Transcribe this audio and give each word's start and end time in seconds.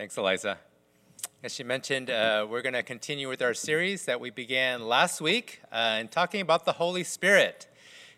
Thanks, 0.00 0.16
Eliza. 0.16 0.56
As 1.42 1.54
she 1.54 1.62
mentioned, 1.62 2.08
uh, 2.08 2.46
we're 2.48 2.62
going 2.62 2.72
to 2.72 2.82
continue 2.82 3.28
with 3.28 3.42
our 3.42 3.52
series 3.52 4.06
that 4.06 4.18
we 4.18 4.30
began 4.30 4.88
last 4.88 5.20
week 5.20 5.60
uh, 5.70 5.98
and 5.98 6.10
talking 6.10 6.40
about 6.40 6.64
the 6.64 6.72
Holy 6.72 7.04
Spirit. 7.04 7.68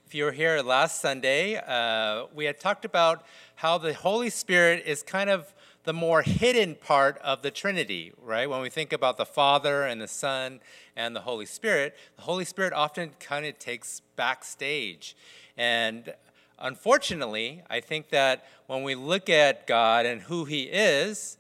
If 0.07 0.15
you 0.15 0.23
were 0.23 0.31
here 0.31 0.63
last 0.63 1.01
Sunday, 1.01 1.57
uh, 1.57 2.27
we 2.33 2.45
had 2.45 2.61
talked 2.61 2.85
about 2.85 3.27
how 3.57 3.79
the 3.79 3.95
Holy 3.95 4.31
Spirit 4.31 4.85
is 4.87 5.03
kind 5.03 5.29
of 5.29 5.53
the 5.83 5.93
more 5.93 6.23
hidden 6.23 6.77
part 6.77 7.19
of 7.19 7.43
the 7.43 7.51
Trinity, 7.51 8.13
right? 8.23 8.49
When 8.49 8.61
we 8.61 8.71
think 8.71 8.93
about 8.93 9.17
the 9.17 9.27
Father 9.27 9.83
and 9.83 10.01
the 10.01 10.07
Son 10.07 10.61
and 10.95 11.17
the 11.17 11.23
Holy 11.23 11.47
Spirit, 11.47 11.97
the 12.15 12.23
Holy 12.23 12.45
Spirit 12.45 12.73
often 12.75 13.11
kind 13.19 13.45
of 13.45 13.59
takes 13.59 14.03
backstage. 14.15 15.17
And 15.57 16.15
unfortunately, 16.61 17.65
I 17.69 17.81
think 17.81 18.11
that 18.11 18.47
when 18.69 18.85
we 18.85 18.95
look 18.95 19.29
at 19.29 19.67
God 19.67 20.07
and 20.07 20.21
who 20.21 20.45
He 20.45 20.67
is, 20.67 21.39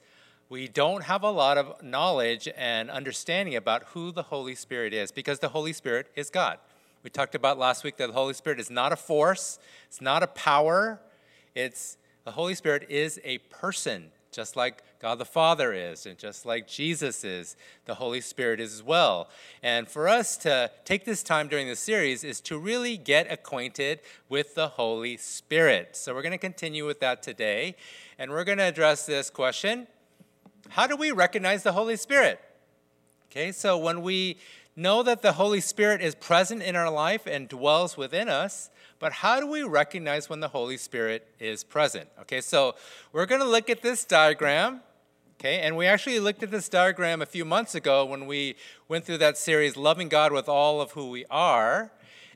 we 0.52 0.68
don't 0.68 1.04
have 1.04 1.22
a 1.22 1.30
lot 1.30 1.56
of 1.56 1.82
knowledge 1.82 2.46
and 2.58 2.90
understanding 2.90 3.56
about 3.56 3.84
who 3.94 4.12
the 4.12 4.24
Holy 4.24 4.54
Spirit 4.54 4.92
is 4.92 5.10
because 5.10 5.38
the 5.38 5.48
Holy 5.48 5.72
Spirit 5.72 6.08
is 6.14 6.28
God. 6.28 6.58
We 7.02 7.08
talked 7.08 7.34
about 7.34 7.58
last 7.58 7.84
week 7.84 7.96
that 7.96 8.08
the 8.08 8.12
Holy 8.12 8.34
Spirit 8.34 8.60
is 8.60 8.70
not 8.70 8.92
a 8.92 8.96
force, 8.96 9.58
it's 9.86 10.02
not 10.02 10.22
a 10.22 10.26
power, 10.26 11.00
it's 11.54 11.96
the 12.24 12.32
Holy 12.32 12.54
Spirit 12.54 12.84
is 12.90 13.18
a 13.24 13.38
person 13.38 14.10
just 14.30 14.54
like 14.54 14.82
God 15.00 15.18
the 15.18 15.24
Father 15.24 15.72
is, 15.72 16.04
and 16.04 16.18
just 16.18 16.44
like 16.44 16.68
Jesus 16.68 17.24
is, 17.24 17.56
the 17.86 17.94
Holy 17.94 18.20
Spirit 18.20 18.60
is 18.60 18.74
as 18.74 18.82
well. 18.82 19.28
And 19.62 19.88
for 19.88 20.06
us 20.06 20.36
to 20.38 20.70
take 20.84 21.06
this 21.06 21.22
time 21.22 21.48
during 21.48 21.66
this 21.66 21.80
series 21.80 22.24
is 22.24 22.40
to 22.42 22.58
really 22.58 22.98
get 22.98 23.30
acquainted 23.32 24.00
with 24.28 24.54
the 24.54 24.68
Holy 24.68 25.16
Spirit. 25.16 25.96
So 25.96 26.14
we're 26.14 26.22
going 26.22 26.32
to 26.32 26.38
continue 26.38 26.86
with 26.86 27.00
that 27.00 27.22
today, 27.22 27.74
and 28.18 28.30
we're 28.30 28.44
going 28.44 28.58
to 28.58 28.64
address 28.64 29.06
this 29.06 29.30
question 29.30 29.86
How 30.68 30.86
do 30.86 30.96
we 30.96 31.10
recognize 31.10 31.62
the 31.62 31.72
Holy 31.72 31.96
Spirit? 31.96 32.40
Okay, 33.30 33.52
so 33.52 33.78
when 33.78 34.02
we 34.02 34.36
know 34.76 35.02
that 35.02 35.22
the 35.22 35.32
Holy 35.32 35.60
Spirit 35.60 36.00
is 36.00 36.14
present 36.14 36.62
in 36.62 36.76
our 36.76 36.90
life 36.90 37.26
and 37.26 37.48
dwells 37.48 37.96
within 37.96 38.28
us, 38.28 38.70
but 38.98 39.12
how 39.12 39.40
do 39.40 39.46
we 39.46 39.62
recognize 39.62 40.30
when 40.30 40.40
the 40.40 40.48
Holy 40.48 40.76
Spirit 40.76 41.26
is 41.40 41.64
present? 41.64 42.08
Okay, 42.20 42.40
so 42.40 42.74
we're 43.12 43.26
going 43.26 43.40
to 43.40 43.46
look 43.46 43.68
at 43.68 43.82
this 43.82 44.04
diagram. 44.04 44.80
Okay, 45.40 45.60
and 45.60 45.76
we 45.76 45.86
actually 45.86 46.20
looked 46.20 46.42
at 46.42 46.50
this 46.52 46.68
diagram 46.68 47.20
a 47.20 47.26
few 47.26 47.44
months 47.44 47.74
ago 47.74 48.04
when 48.04 48.26
we 48.26 48.54
went 48.86 49.04
through 49.04 49.18
that 49.18 49.36
series, 49.36 49.76
Loving 49.76 50.08
God 50.08 50.30
with 50.32 50.48
All 50.48 50.80
of 50.80 50.92
Who 50.92 51.10
We 51.10 51.24
Are. 51.30 51.90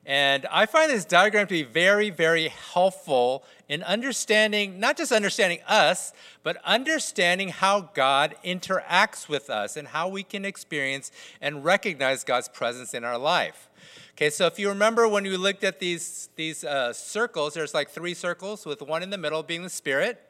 And 0.05 0.47
I 0.51 0.67
find 0.67 0.91
this 0.91 1.05
diagram 1.05 1.47
to 1.47 1.55
be 1.55 1.63
very, 1.63 2.11
very 2.11 2.49
helpful 2.49 3.45
in 3.69 3.83
understanding, 3.83 4.78
not 4.78 4.97
just 4.97 5.11
understanding 5.11 5.59
us, 5.67 6.12
but 6.42 6.56
understanding 6.64 7.48
how 7.48 7.91
God 7.95 8.36
interacts 8.45 9.28
with 9.28 9.50
us 9.50 9.77
and 9.77 9.89
how 9.89 10.09
we 10.09 10.22
can 10.22 10.45
experience 10.45 11.11
and 11.41 11.64
recognize 11.64 12.22
God's 12.22 12.48
presence 12.48 12.94
in 12.94 13.05
our 13.05 13.19
life. 13.19 13.69
Okay, 14.12 14.31
so 14.31 14.47
if 14.47 14.59
you 14.59 14.69
remember 14.69 15.06
when 15.09 15.25
we 15.25 15.37
looked 15.37 15.64
at 15.64 15.78
these, 15.78 16.31
these 16.37 16.64
uh, 16.64 16.92
circles, 16.92 17.55
there's 17.55 17.75
like 17.75 17.91
three 17.91 18.14
circles 18.14 18.64
with 18.64 18.81
one 18.81 19.03
in 19.03 19.11
the 19.11 19.19
middle 19.19 19.42
being 19.42 19.62
the 19.62 19.69
spirit. 19.69 20.22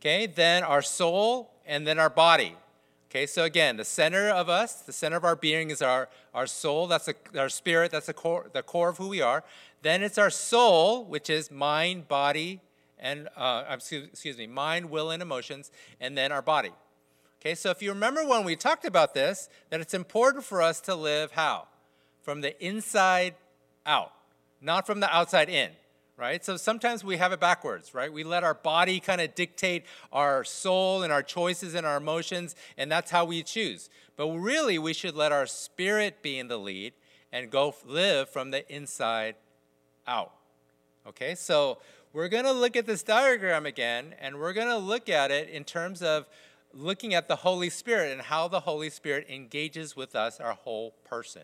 Okay, 0.00 0.26
then 0.26 0.64
our 0.64 0.82
soul 0.82 1.52
and 1.64 1.86
then 1.86 1.98
our 1.98 2.10
body. 2.10 2.56
Okay, 3.08 3.26
so 3.26 3.44
again, 3.44 3.76
the 3.76 3.84
center 3.84 4.30
of 4.30 4.48
us, 4.48 4.80
the 4.80 4.92
center 4.92 5.16
of 5.16 5.24
our 5.24 5.36
being 5.36 5.70
is 5.70 5.82
our, 5.82 6.08
our 6.34 6.46
soul, 6.46 6.86
that's 6.86 7.08
a, 7.08 7.14
our 7.38 7.50
spirit, 7.50 7.92
that's 7.92 8.06
the 8.06 8.14
core, 8.14 8.50
the 8.52 8.62
core 8.62 8.88
of 8.88 8.96
who 8.96 9.08
we 9.08 9.20
are. 9.20 9.44
Then 9.82 10.02
it's 10.02 10.18
our 10.18 10.30
soul, 10.30 11.04
which 11.04 11.28
is 11.28 11.50
mind, 11.50 12.08
body, 12.08 12.60
and, 12.98 13.28
uh, 13.36 13.64
excuse, 13.70 14.06
excuse 14.08 14.38
me, 14.38 14.46
mind, 14.46 14.90
will, 14.90 15.10
and 15.10 15.20
emotions, 15.20 15.70
and 16.00 16.16
then 16.16 16.32
our 16.32 16.42
body. 16.42 16.70
Okay, 17.40 17.54
so 17.56 17.70
if 17.70 17.82
you 17.82 17.90
remember 17.90 18.24
when 18.24 18.44
we 18.44 18.54
talked 18.54 18.84
about 18.84 19.14
this, 19.14 19.48
that 19.70 19.80
it's 19.80 19.94
important 19.94 20.44
for 20.44 20.62
us 20.62 20.80
to 20.82 20.94
live 20.94 21.32
how? 21.32 21.66
from 22.22 22.40
the 22.40 22.64
inside 22.64 23.34
out, 23.84 24.12
not 24.60 24.86
from 24.86 25.00
the 25.00 25.14
outside 25.14 25.48
in, 25.48 25.70
right? 26.16 26.44
So 26.44 26.56
sometimes 26.56 27.04
we 27.04 27.16
have 27.16 27.32
it 27.32 27.40
backwards, 27.40 27.94
right? 27.94 28.12
We 28.12 28.24
let 28.24 28.44
our 28.44 28.54
body 28.54 29.00
kind 29.00 29.20
of 29.20 29.34
dictate 29.34 29.84
our 30.12 30.44
soul 30.44 31.02
and 31.02 31.12
our 31.12 31.22
choices 31.22 31.74
and 31.74 31.84
our 31.84 31.96
emotions, 31.96 32.54
and 32.78 32.90
that's 32.90 33.10
how 33.10 33.24
we 33.24 33.42
choose. 33.42 33.90
But 34.16 34.28
really, 34.28 34.78
we 34.78 34.92
should 34.92 35.16
let 35.16 35.32
our 35.32 35.46
spirit 35.46 36.22
be 36.22 36.38
in 36.38 36.48
the 36.48 36.58
lead 36.58 36.94
and 37.32 37.50
go 37.50 37.74
live 37.84 38.28
from 38.28 38.50
the 38.50 38.70
inside 38.72 39.34
out. 40.06 40.32
Okay, 41.06 41.34
so 41.34 41.78
we're 42.12 42.28
going 42.28 42.44
to 42.44 42.52
look 42.52 42.76
at 42.76 42.86
this 42.86 43.02
diagram 43.02 43.66
again, 43.66 44.14
and 44.20 44.38
we're 44.38 44.52
going 44.52 44.68
to 44.68 44.78
look 44.78 45.08
at 45.08 45.30
it 45.30 45.48
in 45.48 45.64
terms 45.64 46.02
of 46.02 46.26
looking 46.74 47.14
at 47.14 47.28
the 47.28 47.36
Holy 47.36 47.70
Spirit 47.70 48.12
and 48.12 48.22
how 48.22 48.48
the 48.48 48.60
Holy 48.60 48.90
Spirit 48.90 49.26
engages 49.28 49.96
with 49.96 50.14
us, 50.14 50.40
our 50.40 50.52
whole 50.52 50.94
person. 51.04 51.42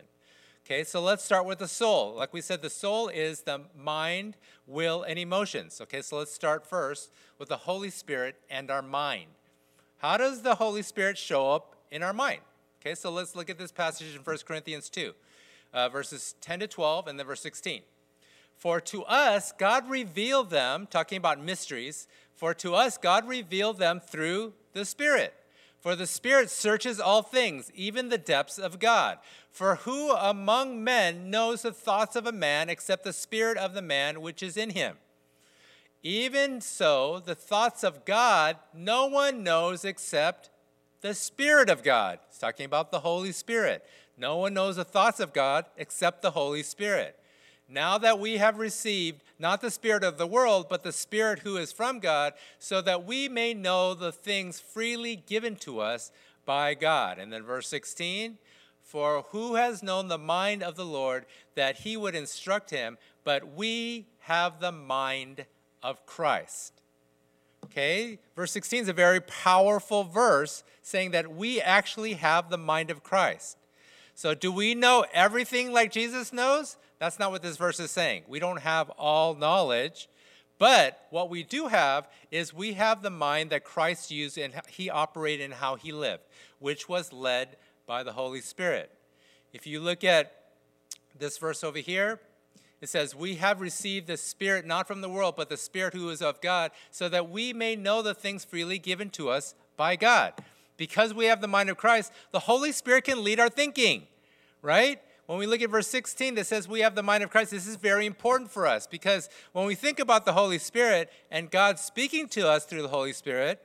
Okay, 0.65 0.83
so 0.83 1.01
let's 1.01 1.23
start 1.23 1.45
with 1.45 1.59
the 1.59 1.67
soul. 1.67 2.13
Like 2.13 2.33
we 2.33 2.41
said, 2.41 2.61
the 2.61 2.69
soul 2.69 3.07
is 3.07 3.41
the 3.41 3.61
mind, 3.75 4.37
will, 4.67 5.01
and 5.01 5.17
emotions. 5.17 5.81
Okay, 5.81 6.01
so 6.01 6.17
let's 6.17 6.31
start 6.31 6.65
first 6.65 7.11
with 7.39 7.49
the 7.49 7.57
Holy 7.57 7.89
Spirit 7.89 8.35
and 8.49 8.69
our 8.69 8.83
mind. 8.83 9.31
How 9.97 10.17
does 10.17 10.43
the 10.43 10.55
Holy 10.55 10.83
Spirit 10.83 11.17
show 11.17 11.51
up 11.51 11.75
in 11.91 12.03
our 12.03 12.13
mind? 12.13 12.41
Okay, 12.81 12.93
so 12.95 13.09
let's 13.09 13.35
look 13.35 13.49
at 13.49 13.57
this 13.57 13.71
passage 13.71 14.15
in 14.15 14.21
1 14.21 14.37
Corinthians 14.45 14.89
2, 14.89 15.13
uh, 15.73 15.89
verses 15.89 16.35
10 16.39 16.59
to 16.59 16.67
12, 16.67 17.07
and 17.07 17.19
then 17.19 17.25
verse 17.25 17.41
16. 17.41 17.81
For 18.59 18.81
to 18.81 19.03
us, 19.05 19.53
God 19.57 19.89
revealed 19.89 20.49
them, 20.49 20.85
talking 20.85 21.17
about 21.17 21.41
mysteries, 21.41 22.07
for 22.35 22.53
to 22.55 22.75
us, 22.75 22.97
God 22.97 23.25
revealed 23.25 23.77
them 23.77 24.01
through 24.01 24.51
the 24.73 24.83
Spirit. 24.83 25.33
For 25.79 25.95
the 25.95 26.05
Spirit 26.05 26.49
searches 26.49 26.99
all 26.99 27.21
things, 27.21 27.71
even 27.73 28.09
the 28.09 28.17
depths 28.17 28.59
of 28.59 28.77
God. 28.77 29.19
For 29.49 29.75
who 29.75 30.11
among 30.11 30.83
men 30.83 31.29
knows 31.29 31.61
the 31.61 31.71
thoughts 31.71 32.17
of 32.17 32.27
a 32.27 32.33
man 32.33 32.67
except 32.67 33.05
the 33.05 33.13
Spirit 33.13 33.57
of 33.57 33.73
the 33.73 33.81
man 33.81 34.21
which 34.21 34.43
is 34.43 34.57
in 34.57 34.71
him? 34.71 34.97
Even 36.03 36.59
so, 36.59 37.21
the 37.25 37.35
thoughts 37.35 37.81
of 37.81 38.03
God 38.03 38.57
no 38.73 39.07
one 39.07 39.41
knows 39.41 39.85
except 39.85 40.49
the 40.99 41.13
Spirit 41.13 41.69
of 41.69 41.81
God. 41.81 42.19
He's 42.29 42.39
talking 42.39 42.65
about 42.65 42.91
the 42.91 42.99
Holy 42.99 43.31
Spirit. 43.31 43.85
No 44.17 44.35
one 44.35 44.53
knows 44.53 44.75
the 44.75 44.83
thoughts 44.83 45.21
of 45.21 45.31
God 45.31 45.65
except 45.77 46.21
the 46.21 46.31
Holy 46.31 46.63
Spirit. 46.63 47.18
Now 47.69 47.99
that 47.99 48.19
we 48.19 48.37
have 48.37 48.57
received 48.57 49.23
not 49.37 49.61
the 49.61 49.69
Spirit 49.69 50.03
of 50.03 50.17
the 50.17 50.25
world, 50.25 50.67
but 50.69 50.83
the 50.83 50.91
Spirit 50.91 51.39
who 51.39 51.55
is 51.57 51.71
from 51.71 51.99
God, 51.99 52.33
so 52.57 52.81
that 52.81 53.05
we 53.05 53.29
may 53.29 53.53
know 53.53 53.93
the 53.93 54.11
things 54.11 54.59
freely 54.59 55.15
given 55.15 55.55
to 55.57 55.79
us 55.79 56.11
by 56.45 56.73
God. 56.73 57.19
And 57.19 57.31
then 57.31 57.43
verse 57.43 57.67
16 57.67 58.39
For 58.81 59.25
who 59.29 59.55
has 59.55 59.83
known 59.83 60.07
the 60.07 60.17
mind 60.17 60.63
of 60.63 60.75
the 60.75 60.85
Lord 60.85 61.25
that 61.55 61.77
he 61.77 61.95
would 61.95 62.15
instruct 62.15 62.71
him? 62.71 62.97
But 63.23 63.53
we 63.53 64.07
have 64.21 64.59
the 64.59 64.71
mind 64.71 65.45
of 65.83 66.05
Christ. 66.07 66.73
Okay, 67.65 68.17
verse 68.35 68.51
16 68.51 68.83
is 68.83 68.89
a 68.89 68.93
very 68.93 69.19
powerful 69.19 70.03
verse 70.03 70.63
saying 70.81 71.11
that 71.11 71.35
we 71.35 71.61
actually 71.61 72.13
have 72.13 72.49
the 72.49 72.57
mind 72.57 72.89
of 72.89 73.03
Christ. 73.03 73.57
So, 74.15 74.33
do 74.33 74.51
we 74.51 74.73
know 74.73 75.05
everything 75.13 75.71
like 75.71 75.91
Jesus 75.91 76.33
knows? 76.33 76.77
That's 76.99 77.17
not 77.17 77.31
what 77.31 77.41
this 77.41 77.57
verse 77.57 77.79
is 77.79 77.91
saying. 77.91 78.23
We 78.27 78.39
don't 78.39 78.59
have 78.59 78.89
all 78.91 79.33
knowledge, 79.33 80.09
but 80.57 81.07
what 81.09 81.29
we 81.29 81.43
do 81.43 81.67
have 81.67 82.07
is 82.29 82.53
we 82.53 82.73
have 82.73 83.01
the 83.01 83.09
mind 83.09 83.49
that 83.51 83.63
Christ 83.63 84.11
used 84.11 84.37
and 84.37 84.53
he 84.67 84.89
operated 84.89 85.45
and 85.45 85.53
how 85.53 85.75
he 85.75 85.93
lived, 85.93 86.23
which 86.59 86.89
was 86.89 87.13
led 87.13 87.55
by 87.87 88.03
the 88.03 88.11
Holy 88.11 88.41
Spirit. 88.41 88.91
If 89.53 89.65
you 89.65 89.79
look 89.79 90.03
at 90.03 90.33
this 91.17 91.37
verse 91.37 91.63
over 91.63 91.79
here, 91.79 92.19
it 92.81 92.89
says, 92.89 93.15
We 93.15 93.35
have 93.35 93.61
received 93.61 94.07
the 94.07 94.17
Spirit 94.17 94.65
not 94.65 94.87
from 94.87 95.01
the 95.01 95.09
world, 95.09 95.35
but 95.37 95.49
the 95.49 95.57
Spirit 95.57 95.93
who 95.93 96.09
is 96.09 96.21
of 96.21 96.41
God, 96.41 96.71
so 96.91 97.09
that 97.09 97.29
we 97.29 97.53
may 97.53 97.75
know 97.75 98.01
the 98.01 98.13
things 98.13 98.45
freely 98.45 98.77
given 98.77 99.09
to 99.11 99.29
us 99.29 99.55
by 99.77 99.95
God. 99.95 100.33
Because 100.77 101.13
we 101.13 101.25
have 101.25 101.41
the 101.41 101.47
mind 101.47 101.69
of 101.69 101.77
Christ, 101.77 102.11
the 102.31 102.39
Holy 102.39 102.71
Spirit 102.71 103.05
can 103.05 103.23
lead 103.23 103.39
our 103.39 103.49
thinking, 103.49 104.07
right? 104.61 105.01
When 105.29 105.37
we 105.37 105.45
look 105.45 105.61
at 105.61 105.69
verse 105.69 105.85
16 105.89 106.33
that 106.33 106.47
says 106.47 106.67
we 106.67 106.79
have 106.79 106.95
the 106.95 107.03
mind 107.03 107.23
of 107.23 107.29
Christ, 107.29 107.51
this 107.51 107.67
is 107.67 107.75
very 107.75 108.07
important 108.07 108.49
for 108.49 108.65
us 108.65 108.87
because 108.87 109.29
when 109.51 109.67
we 109.67 109.75
think 109.75 109.99
about 109.99 110.25
the 110.25 110.33
Holy 110.33 110.57
Spirit 110.57 111.11
and 111.29 111.51
God 111.51 111.77
speaking 111.77 112.27
to 112.29 112.49
us 112.49 112.65
through 112.65 112.81
the 112.81 112.87
Holy 112.87 113.13
Spirit, 113.13 113.63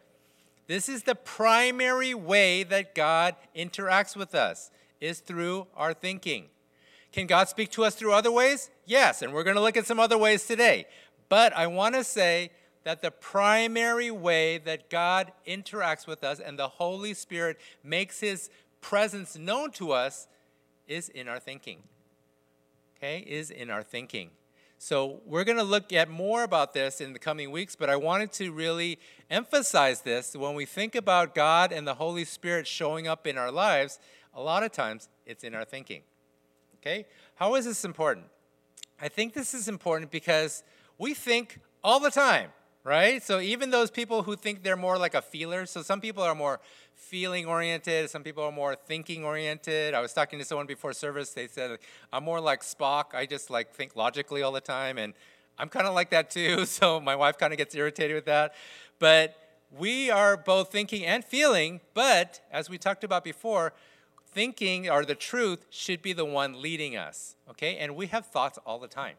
this 0.67 0.91
is 0.91 1.05
the 1.05 1.15
primary 1.15 2.13
way 2.13 2.65
that 2.65 2.95
God 2.95 3.35
interacts 3.57 4.15
with 4.15 4.35
us 4.35 4.71
is 5.01 5.21
through 5.21 5.67
our 5.75 5.95
thinking. 5.95 6.51
Can 7.13 7.27
God 7.27 7.49
speak 7.49 7.71
to 7.71 7.85
us 7.85 7.95
through 7.95 8.13
other 8.13 8.31
ways? 8.31 8.69
Yes, 8.85 9.23
and 9.23 9.33
we're 9.33 9.43
going 9.43 9.57
to 9.57 9.63
look 9.63 9.79
at 9.79 9.87
some 9.87 9.99
other 9.99 10.19
ways 10.19 10.47
today. 10.47 10.85
But 11.31 11.57
I 11.57 11.67
want 11.67 11.95
to 11.95 12.05
say 12.05 12.51
that 12.83 13.01
the 13.01 13.11
primary 13.11 14.11
way 14.11 14.59
that 14.59 14.91
God 14.91 15.33
interacts 15.49 16.07
with 16.07 16.25
us 16.25 16.41
and 16.41 16.59
the 16.59 16.69
Holy 16.69 17.15
Spirit 17.15 17.59
makes 17.83 18.21
his 18.21 18.51
presence 18.83 19.39
known 19.39 19.71
to 19.71 19.93
us 19.93 20.29
is 20.87 21.09
in 21.09 21.29
our 21.29 21.39
thinking. 21.39 21.83
Okay, 22.97 23.25
is 23.27 23.51
in 23.51 23.71
our 23.71 23.83
thinking. 23.83 24.31
So 24.79 25.21
we're 25.25 25.45
going 25.45 25.57
to 25.57 25.65
look 25.65 25.93
at 25.93 26.11
more 26.11 26.43
about 26.43 26.75
this 26.75 27.01
in 27.01 27.13
the 27.13 27.19
coming 27.19 27.51
weeks, 27.51 27.75
but 27.75 27.89
I 27.89 27.97
wanted 27.97 28.33
to 28.33 28.53
really 28.53 28.99
emphasize 29.31 30.03
this. 30.03 30.37
When 30.37 30.55
we 30.55 30.67
think 30.67 30.95
about 30.95 31.35
God 31.35 31.73
and 31.73 31.87
the 31.87 31.95
Holy 31.95 32.25
Spirit 32.25 32.67
showing 32.67 33.09
up 33.09 33.27
in 33.27 33.39
our 33.39 33.51
lives, 33.51 33.99
a 34.35 34.43
lot 34.43 34.63
of 34.63 34.73
times 34.73 35.09
it's 35.25 35.43
in 35.43 35.55
our 35.55 35.65
thinking. 35.65 36.03
Okay? 36.81 37.07
How 37.37 37.55
is 37.55 37.65
this 37.65 37.85
important? 37.85 38.27
I 39.01 39.09
think 39.09 39.33
this 39.33 39.55
is 39.55 39.69
important 39.69 40.11
because 40.11 40.63
we 40.99 41.15
think 41.15 41.61
all 41.83 41.99
the 41.99 42.11
time, 42.11 42.51
right? 42.85 43.23
So 43.23 43.41
even 43.41 43.71
those 43.71 43.91
people 43.91 44.23
who 44.23 44.37
think 44.37 44.63
they're 44.63 44.77
more 44.77 44.99
like 44.99 45.15
a 45.15 45.23
feeler, 45.23 45.65
so 45.65 45.83
some 45.83 46.01
people 46.01 46.23
are 46.23 46.35
more 46.35 46.61
feeling 46.95 47.47
oriented, 47.47 48.11
some 48.11 48.23
people 48.23 48.45
are 48.45 48.53
more 48.53 48.77
thinking 48.77 49.25
oriented. 49.25 49.95
I 49.95 50.01
was 50.01 50.13
talking 50.13 50.39
to 50.39 50.45
someone 50.45 50.67
before 50.67 50.93
service, 50.93 51.31
they 51.31 51.49
said, 51.49 51.79
I'm 52.13 52.25
more 52.25 52.41
like 52.41 52.61
Spock. 52.63 53.15
I 53.15 53.25
just 53.25 53.49
like 53.51 53.73
think 53.73 53.97
logically 53.97 54.43
all 54.43 54.53
the 54.53 54.61
time. 54.61 54.99
And 54.99 55.15
I'm 55.59 55.71
kind 55.71 55.87
of 55.87 55.95
like 55.95 56.11
that 56.11 56.31
too, 56.31 56.67
so 56.67 57.01
my 57.01 57.17
wife 57.17 57.39
kind 57.39 57.53
of 57.53 57.57
gets 57.57 57.75
irritated 57.75 58.15
with 58.15 58.27
that. 58.27 58.55
But 58.99 59.37
we 59.77 60.11
are 60.11 60.37
both 60.37 60.71
thinking 60.71 61.05
and 61.05 61.25
feeling, 61.25 61.81
but 61.95 62.41
as 62.53 62.69
we 62.71 62.79
talked 62.79 63.03
about 63.03 63.25
before, 63.25 63.73
thinking 64.27 64.91
or 64.91 65.05
the 65.05 65.15
truth 65.15 65.65
should 65.71 66.03
be 66.03 66.13
the 66.13 66.25
one 66.25 66.61
leading 66.61 66.97
us, 66.97 67.37
okay? 67.49 67.77
And 67.79 67.97
we 67.97 68.07
have 68.09 68.27
thoughts 68.27 68.59
all 68.67 68.79
the 68.79 68.89
time, 68.89 69.17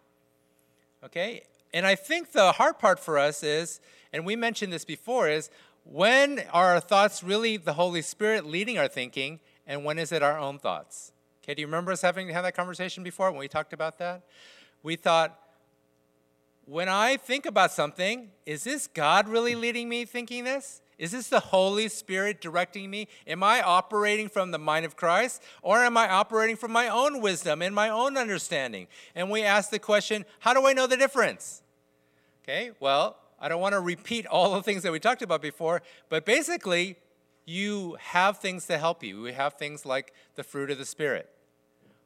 okay? 1.03 1.43
And 1.75 1.85
I 1.85 1.95
think 1.95 2.31
the 2.31 2.53
hard 2.53 2.79
part 2.79 3.01
for 3.01 3.17
us 3.19 3.43
is, 3.43 3.81
and 4.13 4.25
we 4.25 4.37
mentioned 4.37 4.71
this 4.71 4.85
before, 4.85 5.27
is 5.27 5.49
when 5.83 6.39
are 6.53 6.73
our 6.73 6.79
thoughts 6.79 7.21
really 7.21 7.57
the 7.57 7.73
Holy 7.73 8.01
Spirit 8.01 8.45
leading 8.45 8.77
our 8.77 8.87
thinking, 8.87 9.41
and 9.67 9.83
when 9.83 9.99
is 9.99 10.13
it 10.13 10.23
our 10.23 10.39
own 10.39 10.57
thoughts? 10.57 11.11
Okay, 11.43 11.53
do 11.53 11.59
you 11.59 11.67
remember 11.67 11.91
us 11.91 12.01
having 12.01 12.29
had 12.29 12.43
that 12.43 12.55
conversation 12.55 13.03
before 13.03 13.29
when 13.29 13.41
we 13.41 13.49
talked 13.49 13.73
about 13.73 13.97
that? 13.97 14.21
We 14.83 14.95
thought, 14.95 15.37
when 16.63 16.87
I 16.87 17.17
think 17.17 17.45
about 17.45 17.73
something, 17.73 18.31
is 18.45 18.63
this 18.63 18.87
God 18.87 19.27
really 19.27 19.55
leading 19.55 19.89
me 19.89 20.05
thinking 20.05 20.45
this? 20.45 20.81
Is 20.97 21.11
this 21.11 21.27
the 21.27 21.41
Holy 21.41 21.89
Spirit 21.89 22.39
directing 22.39 22.89
me? 22.89 23.09
Am 23.27 23.43
I 23.43 23.61
operating 23.61 24.29
from 24.29 24.51
the 24.51 24.57
mind 24.57 24.85
of 24.85 24.95
Christ 24.95 25.43
or 25.61 25.83
am 25.83 25.97
I 25.97 26.09
operating 26.09 26.55
from 26.55 26.71
my 26.71 26.87
own 26.87 27.19
wisdom 27.19 27.61
and 27.61 27.75
my 27.75 27.89
own 27.89 28.15
understanding? 28.15 28.87
And 29.13 29.29
we 29.29 29.43
ask 29.43 29.71
the 29.71 29.77
question, 29.77 30.23
how 30.39 30.53
do 30.53 30.65
I 30.65 30.71
know 30.71 30.87
the 30.87 30.95
difference? 30.95 31.63
Okay, 32.47 32.69
well, 32.79 33.17
I 33.39 33.49
don't 33.49 33.59
want 33.59 33.73
to 33.73 33.79
repeat 33.79 34.27
all 34.27 34.53
the 34.53 34.61
things 34.61 34.83
that 34.83 34.91
we 34.91 34.99
talked 34.99 35.23
about 35.23 35.41
before, 35.41 35.81
but 36.09 36.25
basically, 36.25 36.95
you 37.43 37.97
have 37.99 38.37
things 38.37 38.67
to 38.67 38.77
help 38.77 39.03
you. 39.03 39.19
We 39.19 39.33
have 39.33 39.55
things 39.55 39.83
like 39.83 40.13
the 40.35 40.43
fruit 40.43 40.69
of 40.69 40.77
the 40.77 40.85
Spirit. 40.85 41.27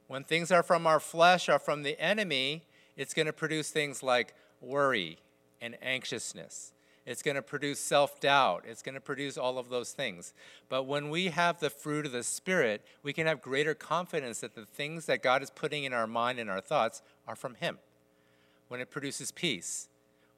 When 0.08 0.24
things 0.24 0.50
are 0.50 0.64
from 0.64 0.88
our 0.88 1.02
flesh 1.02 1.50
or 1.50 1.60
from 1.60 1.84
the 1.84 2.00
enemy, 2.00 2.64
it's 2.96 3.14
going 3.14 3.26
to 3.26 3.34
produce 3.34 3.70
things 3.70 4.02
like 4.02 4.34
worry 4.62 5.18
and 5.60 5.78
anxiousness. 5.82 6.72
It's 7.06 7.22
going 7.22 7.36
to 7.36 7.42
produce 7.42 7.82
self 7.82 8.22
doubt. 8.22 8.64
It's 8.66 8.82
going 8.82 8.96
to 8.96 9.02
produce 9.02 9.38
all 9.38 9.58
of 9.58 9.68
those 9.68 9.92
things. 9.92 10.34
But 10.70 10.84
when 10.84 11.10
we 11.10 11.26
have 11.26 11.60
the 11.60 11.70
fruit 11.70 12.06
of 12.06 12.14
the 12.14 12.24
Spirit, 12.24 12.82
we 13.04 13.12
can 13.12 13.28
have 13.28 13.42
greater 13.42 13.74
confidence 13.74 14.40
that 14.40 14.56
the 14.56 14.66
things 14.66 15.06
that 15.08 15.22
God 15.22 15.44
is 15.44 15.50
putting 15.50 15.84
in 15.84 15.92
our 15.92 16.08
mind 16.08 16.40
and 16.40 16.50
our 16.50 16.62
thoughts 16.62 17.02
are 17.28 17.36
from 17.36 17.56
Him. 17.56 17.78
When 18.70 18.80
it 18.80 18.90
produces 18.90 19.32
peace, 19.32 19.89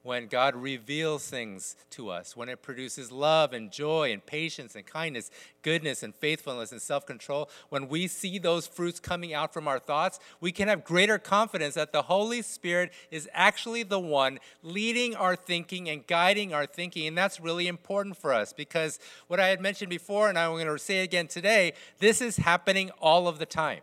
when 0.03 0.27
God 0.27 0.55
reveals 0.55 1.29
things 1.29 1.75
to 1.91 2.09
us, 2.09 2.35
when 2.35 2.49
it 2.49 2.61
produces 2.61 3.11
love 3.11 3.53
and 3.53 3.71
joy 3.71 4.11
and 4.11 4.25
patience 4.25 4.75
and 4.75 4.85
kindness, 4.85 5.29
goodness 5.61 6.01
and 6.01 6.15
faithfulness 6.15 6.71
and 6.71 6.81
self 6.81 7.05
control, 7.05 7.49
when 7.69 7.87
we 7.87 8.07
see 8.07 8.39
those 8.39 8.65
fruits 8.65 8.99
coming 8.99 9.33
out 9.33 9.53
from 9.53 9.67
our 9.67 9.77
thoughts, 9.77 10.19
we 10.39 10.51
can 10.51 10.67
have 10.67 10.83
greater 10.83 11.19
confidence 11.19 11.75
that 11.75 11.91
the 11.91 12.03
Holy 12.03 12.41
Spirit 12.41 12.91
is 13.11 13.29
actually 13.31 13.83
the 13.83 13.99
one 13.99 14.39
leading 14.63 15.15
our 15.15 15.35
thinking 15.35 15.87
and 15.87 16.07
guiding 16.07 16.53
our 16.53 16.65
thinking. 16.65 17.05
And 17.07 17.17
that's 17.17 17.39
really 17.39 17.67
important 17.67 18.17
for 18.17 18.33
us 18.33 18.53
because 18.53 18.97
what 19.27 19.39
I 19.39 19.47
had 19.47 19.61
mentioned 19.61 19.89
before, 19.89 20.29
and 20.29 20.37
I'm 20.37 20.51
going 20.53 20.65
to 20.65 20.79
say 20.79 21.03
again 21.03 21.27
today, 21.27 21.73
this 21.99 22.21
is 22.21 22.37
happening 22.37 22.89
all 22.99 23.27
of 23.27 23.37
the 23.37 23.45
time. 23.45 23.81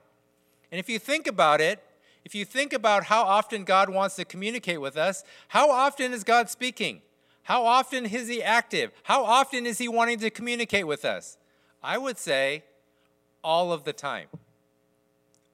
And 0.71 0.79
if 0.79 0.89
you 0.89 0.99
think 0.99 1.27
about 1.27 1.61
it, 1.61 1.83
if 2.25 2.35
you 2.35 2.45
think 2.45 2.73
about 2.73 3.05
how 3.05 3.23
often 3.23 3.65
God 3.65 3.89
wants 3.89 4.17
to 4.17 4.25
communicate 4.25 4.81
with 4.81 4.97
us, 4.97 5.25
how 5.49 5.71
often 5.71 6.13
is 6.13 6.25
God 6.25 6.51
speaking? 6.51 7.03
How 7.45 7.65
often 7.65 8.05
is 8.05 8.29
He 8.29 8.43
active? 8.43 8.93
How 9.05 9.25
often 9.25 9.65
is 9.65 9.79
He 9.79 9.89
wanting 9.89 10.19
to 10.21 10.31
communicate 10.31 10.87
with 10.87 11.05
us? 11.05 11.39
I 11.83 11.97
would 11.97 12.19
say 12.19 12.65
all 13.43 13.73
of 13.73 13.85
the 13.85 13.93
time. 13.93 14.27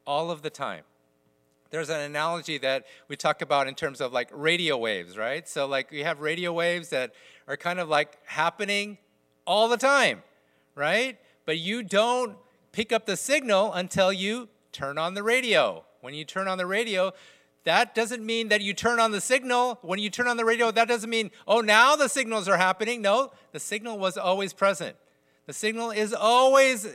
All 0.06 0.30
of 0.30 0.42
the 0.42 0.50
time. 0.50 0.82
There's 1.70 1.90
an 1.90 2.00
analogy 2.00 2.58
that 2.58 2.84
we 3.08 3.16
talk 3.16 3.42
about 3.42 3.66
in 3.66 3.74
terms 3.74 4.00
of 4.00 4.12
like 4.12 4.28
radio 4.32 4.76
waves, 4.76 5.16
right? 5.16 5.48
So, 5.48 5.66
like, 5.66 5.90
we 5.90 6.00
have 6.00 6.20
radio 6.20 6.52
waves 6.52 6.88
that 6.90 7.12
are 7.48 7.56
kind 7.56 7.80
of 7.80 7.88
like 7.88 8.18
happening 8.26 8.98
all 9.46 9.68
the 9.68 9.76
time, 9.76 10.22
right? 10.74 11.18
But 11.46 11.58
you 11.58 11.82
don't 11.82 12.36
pick 12.72 12.92
up 12.92 13.06
the 13.06 13.16
signal 13.16 13.72
until 13.72 14.12
you 14.12 14.48
turn 14.72 14.98
on 14.98 15.14
the 15.14 15.22
radio, 15.22 15.84
when 16.04 16.12
you 16.12 16.26
turn 16.26 16.48
on 16.48 16.58
the 16.58 16.66
radio, 16.66 17.12
that 17.64 17.94
doesn't 17.94 18.24
mean 18.24 18.48
that 18.48 18.60
you 18.60 18.74
turn 18.74 19.00
on 19.00 19.10
the 19.10 19.22
signal. 19.22 19.78
When 19.80 19.98
you 19.98 20.10
turn 20.10 20.28
on 20.28 20.36
the 20.36 20.44
radio, 20.44 20.70
that 20.70 20.86
doesn't 20.86 21.08
mean, 21.08 21.30
oh, 21.48 21.62
now 21.62 21.96
the 21.96 22.08
signals 22.08 22.46
are 22.46 22.58
happening. 22.58 23.00
No, 23.00 23.32
the 23.52 23.58
signal 23.58 23.98
was 23.98 24.18
always 24.18 24.52
present. 24.52 24.96
The 25.46 25.54
signal 25.54 25.90
is 25.90 26.12
always 26.12 26.86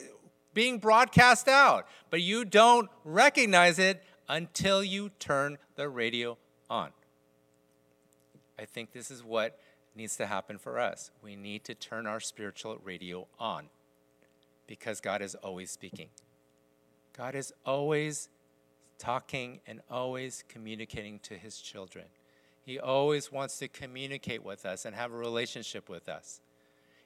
being 0.54 0.78
broadcast 0.78 1.48
out, 1.48 1.88
but 2.12 2.22
you 2.22 2.46
don't 2.46 2.88
recognize 3.04 3.80
it 3.80 4.04
until 4.28 4.84
you 4.84 5.10
turn 5.18 5.58
the 5.76 5.90
radio 5.90 6.38
on. 6.70 6.92
I 8.60 8.66
think 8.66 8.92
this 8.92 9.10
is 9.10 9.24
what 9.24 9.58
needs 9.96 10.18
to 10.18 10.28
happen 10.28 10.60
for 10.60 10.78
us. 10.78 11.10
We 11.24 11.36
need 11.36 11.64
to 11.64 11.74
turn 11.74 12.06
our 12.06 12.20
spiritual 12.20 12.78
radio 12.84 13.26
on 13.40 13.70
because 14.68 15.02
God 15.02 15.24
is 15.24 15.34
always 15.34 15.72
speaking. 15.72 16.10
God 17.18 17.34
is 17.34 17.52
always 17.66 18.30
talking 19.00 19.62
and 19.66 19.82
always 19.90 20.44
communicating 20.48 21.20
to 21.20 21.36
his 21.36 21.60
children. 21.60 22.06
He 22.62 22.78
always 22.78 23.32
wants 23.32 23.58
to 23.60 23.68
communicate 23.68 24.44
with 24.44 24.66
us 24.66 24.86
and 24.86 24.96
have 24.96 25.12
a 25.12 25.18
relationship 25.18 25.90
with 25.90 26.08
us. 26.08 26.42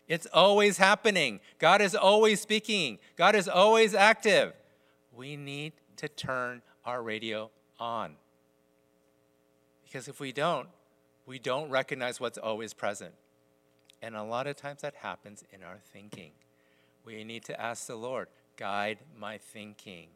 It's 0.08 0.28
always 0.34 0.78
happening. 0.78 1.40
God 1.60 1.82
is 1.82 1.96
always 1.96 2.42
speaking. 2.42 3.00
God 3.16 3.36
is 3.36 3.48
always 3.48 3.94
active. 3.94 4.54
We 5.16 5.38
need 5.38 5.74
to 5.98 6.10
turn 6.10 6.62
our 6.84 7.02
radio 7.02 7.50
on. 7.80 8.16
Because 9.86 10.08
if 10.08 10.20
we 10.20 10.32
don't, 10.32 10.68
we 11.26 11.40
don't 11.40 11.70
recognize 11.70 12.20
what's 12.20 12.38
always 12.38 12.74
present. 12.74 13.14
And 14.02 14.16
a 14.16 14.24
lot 14.24 14.48
of 14.48 14.58
times 14.58 14.82
that 14.82 14.96
happens 14.96 15.44
in 15.54 15.64
our 15.64 15.80
thinking. 15.94 16.32
We 17.06 17.24
need 17.24 17.46
to 17.46 17.62
ask 17.62 17.88
the 17.88 17.96
Lord, 17.96 18.28
guide 18.58 18.98
my 19.18 19.38
thinking. 19.38 20.08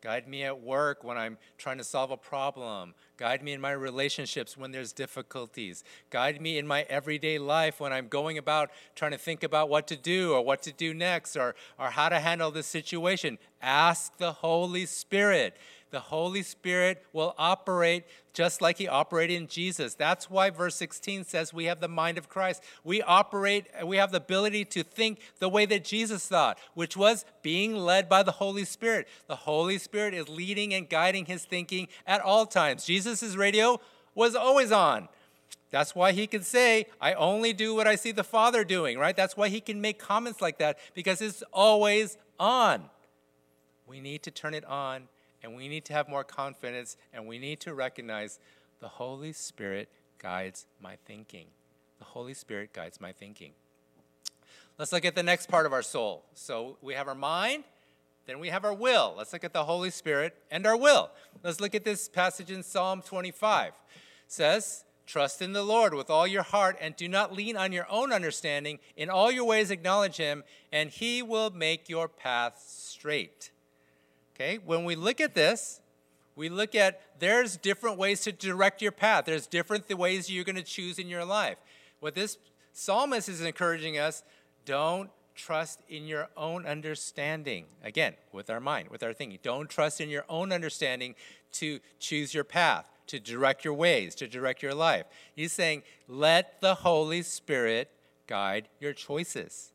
Guide 0.00 0.26
me 0.26 0.44
at 0.44 0.62
work 0.62 1.04
when 1.04 1.18
I'm 1.18 1.36
trying 1.58 1.78
to 1.78 1.84
solve 1.84 2.10
a 2.10 2.16
problem. 2.16 2.94
Guide 3.20 3.42
me 3.42 3.52
in 3.52 3.60
my 3.60 3.72
relationships 3.72 4.56
when 4.56 4.72
there's 4.72 4.94
difficulties. 4.94 5.84
Guide 6.08 6.40
me 6.40 6.56
in 6.56 6.66
my 6.66 6.86
everyday 6.88 7.38
life 7.38 7.78
when 7.78 7.92
I'm 7.92 8.08
going 8.08 8.38
about 8.38 8.70
trying 8.94 9.10
to 9.10 9.18
think 9.18 9.42
about 9.42 9.68
what 9.68 9.86
to 9.88 9.96
do 9.96 10.32
or 10.32 10.42
what 10.42 10.62
to 10.62 10.72
do 10.72 10.94
next 10.94 11.36
or, 11.36 11.54
or 11.78 11.90
how 11.90 12.08
to 12.08 12.18
handle 12.18 12.50
this 12.50 12.66
situation. 12.66 13.36
Ask 13.60 14.16
the 14.16 14.32
Holy 14.32 14.86
Spirit 14.86 15.54
the 15.90 16.00
Holy 16.00 16.42
Spirit 16.42 17.04
will 17.12 17.34
operate 17.36 18.04
just 18.32 18.62
like 18.62 18.78
he 18.78 18.86
operated 18.86 19.36
in 19.36 19.48
Jesus. 19.48 19.94
That's 19.94 20.30
why 20.30 20.50
verse 20.50 20.76
16 20.76 21.24
says 21.24 21.52
we 21.52 21.64
have 21.64 21.80
the 21.80 21.88
mind 21.88 22.16
of 22.16 22.28
Christ. 22.28 22.62
We 22.84 23.02
operate, 23.02 23.66
we 23.84 23.96
have 23.96 24.12
the 24.12 24.18
ability 24.18 24.66
to 24.66 24.84
think 24.84 25.18
the 25.40 25.48
way 25.48 25.66
that 25.66 25.84
Jesus 25.84 26.28
thought, 26.28 26.58
which 26.74 26.96
was 26.96 27.24
being 27.42 27.74
led 27.74 28.08
by 28.08 28.22
the 28.22 28.30
Holy 28.32 28.64
Spirit. 28.64 29.08
The 29.26 29.34
Holy 29.34 29.78
Spirit 29.78 30.14
is 30.14 30.28
leading 30.28 30.72
and 30.74 30.88
guiding 30.88 31.26
his 31.26 31.44
thinking 31.44 31.88
at 32.06 32.20
all 32.20 32.46
times. 32.46 32.84
Jesus' 32.84 33.09
radio 33.36 33.80
was 34.14 34.34
always 34.34 34.72
on. 34.72 35.08
That's 35.70 35.94
why 35.94 36.12
he 36.12 36.26
can 36.26 36.42
say, 36.42 36.86
I 37.00 37.14
only 37.14 37.52
do 37.52 37.74
what 37.74 37.86
I 37.86 37.94
see 37.94 38.10
the 38.10 38.24
Father 38.24 38.64
doing, 38.64 38.98
right? 38.98 39.16
That's 39.16 39.36
why 39.36 39.48
he 39.48 39.60
can 39.60 39.80
make 39.80 39.98
comments 39.98 40.40
like 40.40 40.58
that 40.58 40.78
because 40.94 41.20
it's 41.20 41.42
always 41.52 42.18
on. 42.38 42.90
We 43.86 44.00
need 44.00 44.22
to 44.24 44.30
turn 44.30 44.54
it 44.54 44.64
on 44.64 45.08
and 45.42 45.54
we 45.54 45.68
need 45.68 45.84
to 45.86 45.92
have 45.92 46.08
more 46.08 46.24
confidence 46.24 46.96
and 47.12 47.26
we 47.26 47.38
need 47.38 47.60
to 47.60 47.74
recognize 47.74 48.38
the 48.80 48.88
Holy 48.88 49.32
Spirit 49.32 49.88
guides 50.18 50.66
my 50.80 50.96
thinking. 51.06 51.46
The 51.98 52.04
Holy 52.04 52.34
Spirit 52.34 52.72
guides 52.72 53.00
my 53.00 53.12
thinking. 53.12 53.52
Let's 54.78 54.92
look 54.92 55.04
at 55.04 55.14
the 55.14 55.22
next 55.22 55.48
part 55.48 55.66
of 55.66 55.72
our 55.72 55.82
soul. 55.82 56.24
So 56.34 56.78
we 56.80 56.94
have 56.94 57.06
our 57.06 57.14
mind, 57.14 57.64
then 58.30 58.38
we 58.38 58.48
have 58.48 58.64
our 58.64 58.72
will. 58.72 59.14
Let's 59.18 59.32
look 59.32 59.42
at 59.42 59.52
the 59.52 59.64
Holy 59.64 59.90
Spirit 59.90 60.36
and 60.50 60.64
our 60.64 60.76
will. 60.76 61.10
Let's 61.42 61.60
look 61.60 61.74
at 61.74 61.84
this 61.84 62.08
passage 62.08 62.50
in 62.50 62.62
Psalm 62.62 63.02
25. 63.02 63.68
It 63.68 63.74
says, 64.28 64.84
Trust 65.04 65.42
in 65.42 65.52
the 65.52 65.64
Lord 65.64 65.92
with 65.92 66.08
all 66.08 66.28
your 66.28 66.44
heart 66.44 66.76
and 66.80 66.94
do 66.94 67.08
not 67.08 67.34
lean 67.34 67.56
on 67.56 67.72
your 67.72 67.86
own 67.90 68.12
understanding. 68.12 68.78
In 68.96 69.10
all 69.10 69.32
your 69.32 69.44
ways 69.44 69.72
acknowledge 69.72 70.18
him, 70.18 70.44
and 70.70 70.90
he 70.90 71.20
will 71.20 71.50
make 71.50 71.88
your 71.88 72.06
path 72.06 72.62
straight. 72.64 73.50
Okay, 74.36 74.60
when 74.64 74.84
we 74.84 74.94
look 74.94 75.20
at 75.20 75.34
this, 75.34 75.80
we 76.36 76.48
look 76.48 76.76
at 76.76 77.00
there's 77.18 77.56
different 77.56 77.98
ways 77.98 78.20
to 78.20 78.30
direct 78.30 78.80
your 78.80 78.92
path. 78.92 79.24
There's 79.24 79.48
different 79.48 79.88
the 79.88 79.96
ways 79.96 80.30
you're 80.30 80.44
going 80.44 80.54
to 80.54 80.62
choose 80.62 81.00
in 81.00 81.08
your 81.08 81.24
life. 81.24 81.58
What 81.98 82.14
this 82.14 82.38
psalmist 82.72 83.28
is 83.28 83.40
encouraging 83.40 83.98
us, 83.98 84.22
don't 84.64 85.10
trust 85.40 85.80
in 85.88 86.06
your 86.06 86.28
own 86.36 86.66
understanding. 86.66 87.64
Again, 87.82 88.14
with 88.32 88.50
our 88.50 88.60
mind, 88.60 88.88
with 88.88 89.02
our 89.02 89.12
thinking. 89.12 89.38
Don't 89.42 89.68
trust 89.68 90.00
in 90.00 90.10
your 90.10 90.24
own 90.28 90.52
understanding 90.52 91.14
to 91.52 91.80
choose 91.98 92.34
your 92.34 92.44
path, 92.44 92.90
to 93.06 93.18
direct 93.18 93.64
your 93.64 93.74
ways, 93.74 94.14
to 94.16 94.28
direct 94.28 94.62
your 94.62 94.74
life. 94.74 95.06
He's 95.34 95.52
saying, 95.52 95.82
let 96.06 96.60
the 96.60 96.76
Holy 96.76 97.22
Spirit 97.22 97.90
guide 98.26 98.68
your 98.78 98.92
choices. 98.92 99.72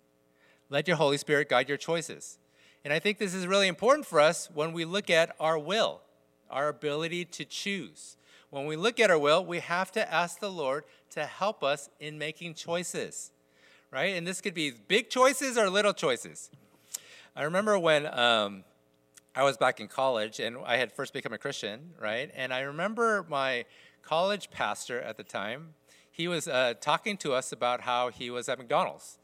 Let 0.69 0.88
your 0.88 0.98
Holy 0.98 1.17
Spirit 1.17 1.50
guide 1.50 1.67
your 1.67 1.77
choices. 1.77 2.38
And 2.84 2.93
I 2.93 3.00
think 3.00 3.17
this 3.17 3.34
is 3.34 3.48
really 3.48 3.67
important 3.67 4.05
for 4.05 4.19
us 4.19 4.50
when 4.53 4.72
we 4.72 4.86
look 4.86 5.10
at 5.10 5.36
our 5.39 5.57
will, 5.57 6.01
our 6.50 6.69
ability 6.69 7.25
to 7.25 7.43
choose. 7.43 8.17
When 8.51 8.67
we 8.67 8.75
look 8.75 9.00
at 9.00 9.10
our 9.10 9.19
will, 9.19 9.43
we 9.43 9.60
have 9.60 9.91
to 9.93 10.13
ask 10.13 10.39
the 10.39 10.51
Lord 10.51 10.84
to 11.12 11.25
help 11.25 11.63
us 11.63 11.89
in 12.00 12.19
making 12.19 12.53
choices 12.53 13.31
right? 13.92 14.15
And 14.15 14.25
this 14.25 14.42
could 14.42 14.54
be 14.54 14.72
big 14.72 15.10
choices 15.10 15.58
or 15.58 15.70
little 15.70 15.94
choices. 15.94 16.50
I 17.36 17.44
remember 17.44 17.77
when 17.77 18.08
um, 18.08 18.63
I 19.36 19.44
was 19.44 19.58
back 19.58 19.80
in 19.80 19.88
college 19.88 20.39
and 20.39 20.58
I 20.65 20.77
had 20.77 20.92
first 20.92 21.13
become 21.13 21.34
a 21.34 21.38
Christian, 21.38 21.92
right? 22.01 22.32
And 22.36 22.54
I 22.54 22.62
remember 22.62 23.25
my 23.27 23.65
college 24.01 24.50
pastor 24.51 25.01
at 25.01 25.18
the 25.18 25.24
time, 25.24 25.74
he 26.10 26.30
was 26.30 26.48
uh, 26.48 26.75
talking 26.80 27.18
to 27.18 27.34
us 27.34 27.51
about 27.51 27.82
how 27.82 28.10
he 28.10 28.30
was 28.30 28.48
at 28.48 28.58
McDonald's. 28.58 29.20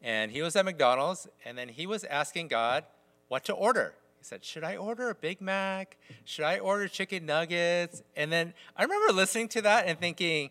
And 0.00 0.30
he 0.30 0.40
was 0.40 0.56
at 0.56 0.64
McDonald's, 0.64 1.28
and 1.44 1.58
then 1.58 1.68
he 1.68 1.86
was 1.86 2.04
asking 2.04 2.48
God 2.48 2.84
what 3.28 3.44
to 3.44 3.52
order. 3.52 3.94
He 4.18 4.24
said, 4.24 4.42
Should 4.42 4.64
I 4.64 4.76
order 4.76 5.10
a 5.10 5.14
Big 5.14 5.42
Mac? 5.42 5.98
Should 6.24 6.46
I 6.46 6.58
order 6.58 6.88
chicken 6.88 7.26
nuggets? 7.26 8.02
And 8.16 8.32
then 8.32 8.54
I 8.76 8.84
remember 8.84 9.12
listening 9.12 9.48
to 9.48 9.62
that 9.62 9.86
and 9.86 9.98
thinking, 9.98 10.50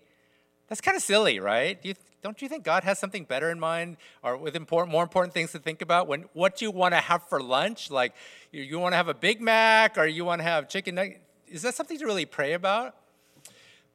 That's 0.68 0.82
kind 0.82 0.96
of 0.96 1.02
silly, 1.02 1.40
right? 1.40 1.82
Do 1.82 1.90
you, 1.90 1.96
don't 2.22 2.42
you 2.42 2.50
think 2.50 2.64
God 2.64 2.84
has 2.84 3.00
something 3.00 3.24
better 3.24 3.50
in 3.50 3.60
mind 3.60 3.98
or 4.24 4.36
with 4.36 4.56
important, 4.56 4.92
more 4.92 5.04
important 5.04 5.34
things 5.34 5.52
to 5.54 5.60
think 5.60 5.82
about? 5.82 6.08
When 6.08 6.26
what 6.34 6.58
do 6.58 6.66
you 6.66 6.72
want 6.72 6.94
to 6.94 7.00
have 7.00 7.24
for 7.30 7.42
lunch, 7.42 7.90
like 7.90 8.14
you, 8.52 8.62
you 8.62 8.80
want 8.80 8.94
to 8.94 8.98
have 8.98 9.08
a 9.08 9.14
Big 9.14 9.40
Mac 9.42 9.98
or 9.98 10.06
you 10.06 10.26
want 10.26 10.40
to 10.40 10.44
have 10.44 10.68
chicken 10.68 10.96
nugget, 10.96 11.22
is 11.48 11.62
that 11.62 11.76
something 11.76 11.98
to 11.98 12.06
really 12.06 12.26
pray 12.26 12.54
about? 12.54 12.96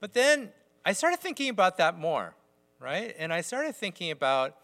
But 0.01 0.13
then 0.13 0.51
I 0.85 0.93
started 0.93 1.21
thinking 1.21 1.49
about 1.49 1.77
that 1.79 1.99
more, 1.99 2.35
right? 2.81 3.15
And 3.19 3.33
I 3.33 3.41
started 3.41 3.77
thinking 3.77 4.11
about 4.11 4.57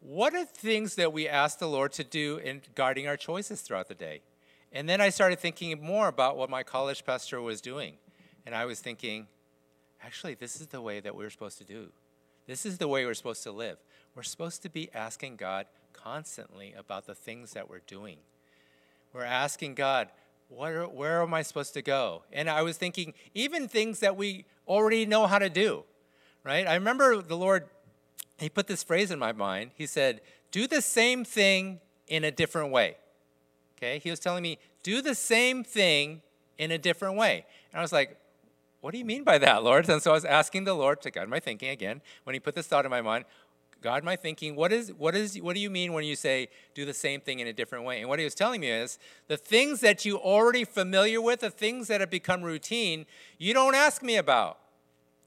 what 0.00 0.34
are 0.34 0.44
things 0.44 0.96
that 0.96 1.12
we 1.12 1.26
ask 1.26 1.58
the 1.58 1.68
Lord 1.68 1.92
to 1.92 2.04
do 2.04 2.36
in 2.36 2.60
guarding 2.74 3.08
our 3.08 3.16
choices 3.16 3.62
throughout 3.62 3.88
the 3.88 3.94
day? 3.94 4.20
And 4.70 4.88
then 4.88 5.00
I 5.00 5.08
started 5.08 5.38
thinking 5.38 5.82
more 5.82 6.08
about 6.08 6.36
what 6.36 6.50
my 6.50 6.62
college 6.62 7.06
pastor 7.06 7.40
was 7.40 7.60
doing. 7.60 7.94
And 8.44 8.54
I 8.54 8.66
was 8.66 8.80
thinking, 8.80 9.28
actually, 10.02 10.34
this 10.34 10.60
is 10.60 10.66
the 10.66 10.80
way 10.80 11.00
that 11.00 11.16
we're 11.16 11.30
supposed 11.30 11.58
to 11.58 11.64
do. 11.64 11.90
This 12.46 12.66
is 12.66 12.78
the 12.78 12.88
way 12.88 13.04
we're 13.04 13.14
supposed 13.14 13.42
to 13.44 13.52
live. 13.52 13.78
We're 14.14 14.22
supposed 14.22 14.62
to 14.62 14.68
be 14.68 14.90
asking 14.94 15.36
God 15.36 15.66
constantly 15.92 16.74
about 16.76 17.06
the 17.06 17.14
things 17.14 17.52
that 17.52 17.68
we're 17.68 17.80
doing. 17.86 18.18
We're 19.12 19.24
asking 19.24 19.74
God, 19.74 20.08
are, 20.58 20.82
where 20.84 21.22
am 21.22 21.34
I 21.34 21.42
supposed 21.42 21.74
to 21.74 21.82
go? 21.82 22.22
And 22.32 22.50
I 22.50 22.62
was 22.62 22.76
thinking, 22.76 23.14
even 23.34 23.68
things 23.68 24.00
that 24.00 24.16
we 24.16 24.44
already 24.68 25.06
know 25.06 25.26
how 25.26 25.38
to 25.38 25.48
do, 25.48 25.84
right? 26.44 26.66
I 26.66 26.74
remember 26.74 27.22
the 27.22 27.36
Lord, 27.36 27.64
He 28.38 28.48
put 28.48 28.66
this 28.66 28.82
phrase 28.82 29.10
in 29.10 29.18
my 29.18 29.32
mind. 29.32 29.70
He 29.74 29.86
said, 29.86 30.20
do 30.50 30.66
the 30.66 30.82
same 30.82 31.24
thing 31.24 31.80
in 32.06 32.24
a 32.24 32.30
different 32.30 32.70
way. 32.70 32.96
Okay? 33.76 33.98
He 33.98 34.10
was 34.10 34.20
telling 34.20 34.42
me, 34.42 34.58
do 34.82 35.00
the 35.00 35.14
same 35.14 35.64
thing 35.64 36.22
in 36.58 36.70
a 36.70 36.78
different 36.78 37.16
way. 37.16 37.46
And 37.72 37.80
I 37.80 37.82
was 37.82 37.92
like, 37.92 38.16
what 38.84 38.92
do 38.92 38.98
you 38.98 39.04
mean 39.06 39.24
by 39.24 39.38
that, 39.38 39.64
Lord? 39.64 39.88
And 39.88 40.02
so 40.02 40.10
I 40.10 40.14
was 40.14 40.26
asking 40.26 40.64
the 40.64 40.74
Lord 40.74 41.00
to 41.00 41.10
guide 41.10 41.26
my 41.26 41.40
thinking 41.40 41.70
again. 41.70 42.02
When 42.24 42.34
He 42.34 42.38
put 42.38 42.54
this 42.54 42.66
thought 42.66 42.84
in 42.84 42.90
my 42.90 43.00
mind, 43.00 43.24
guide 43.80 44.04
my 44.04 44.14
thinking. 44.14 44.56
What 44.56 44.74
is 44.74 44.92
what 44.92 45.14
is 45.14 45.40
what 45.40 45.54
do 45.54 45.60
you 45.60 45.70
mean 45.70 45.94
when 45.94 46.04
you 46.04 46.14
say 46.14 46.48
do 46.74 46.84
the 46.84 46.92
same 46.92 47.22
thing 47.22 47.38
in 47.38 47.46
a 47.46 47.52
different 47.54 47.86
way? 47.86 48.00
And 48.00 48.10
what 48.10 48.18
He 48.18 48.26
was 48.26 48.34
telling 48.34 48.60
me 48.60 48.68
is 48.68 48.98
the 49.26 49.38
things 49.38 49.80
that 49.80 50.04
you 50.04 50.18
already 50.18 50.64
familiar 50.64 51.22
with, 51.22 51.40
the 51.40 51.48
things 51.48 51.88
that 51.88 52.02
have 52.02 52.10
become 52.10 52.42
routine, 52.42 53.06
you 53.38 53.54
don't 53.54 53.74
ask 53.74 54.02
me 54.02 54.16
about. 54.16 54.58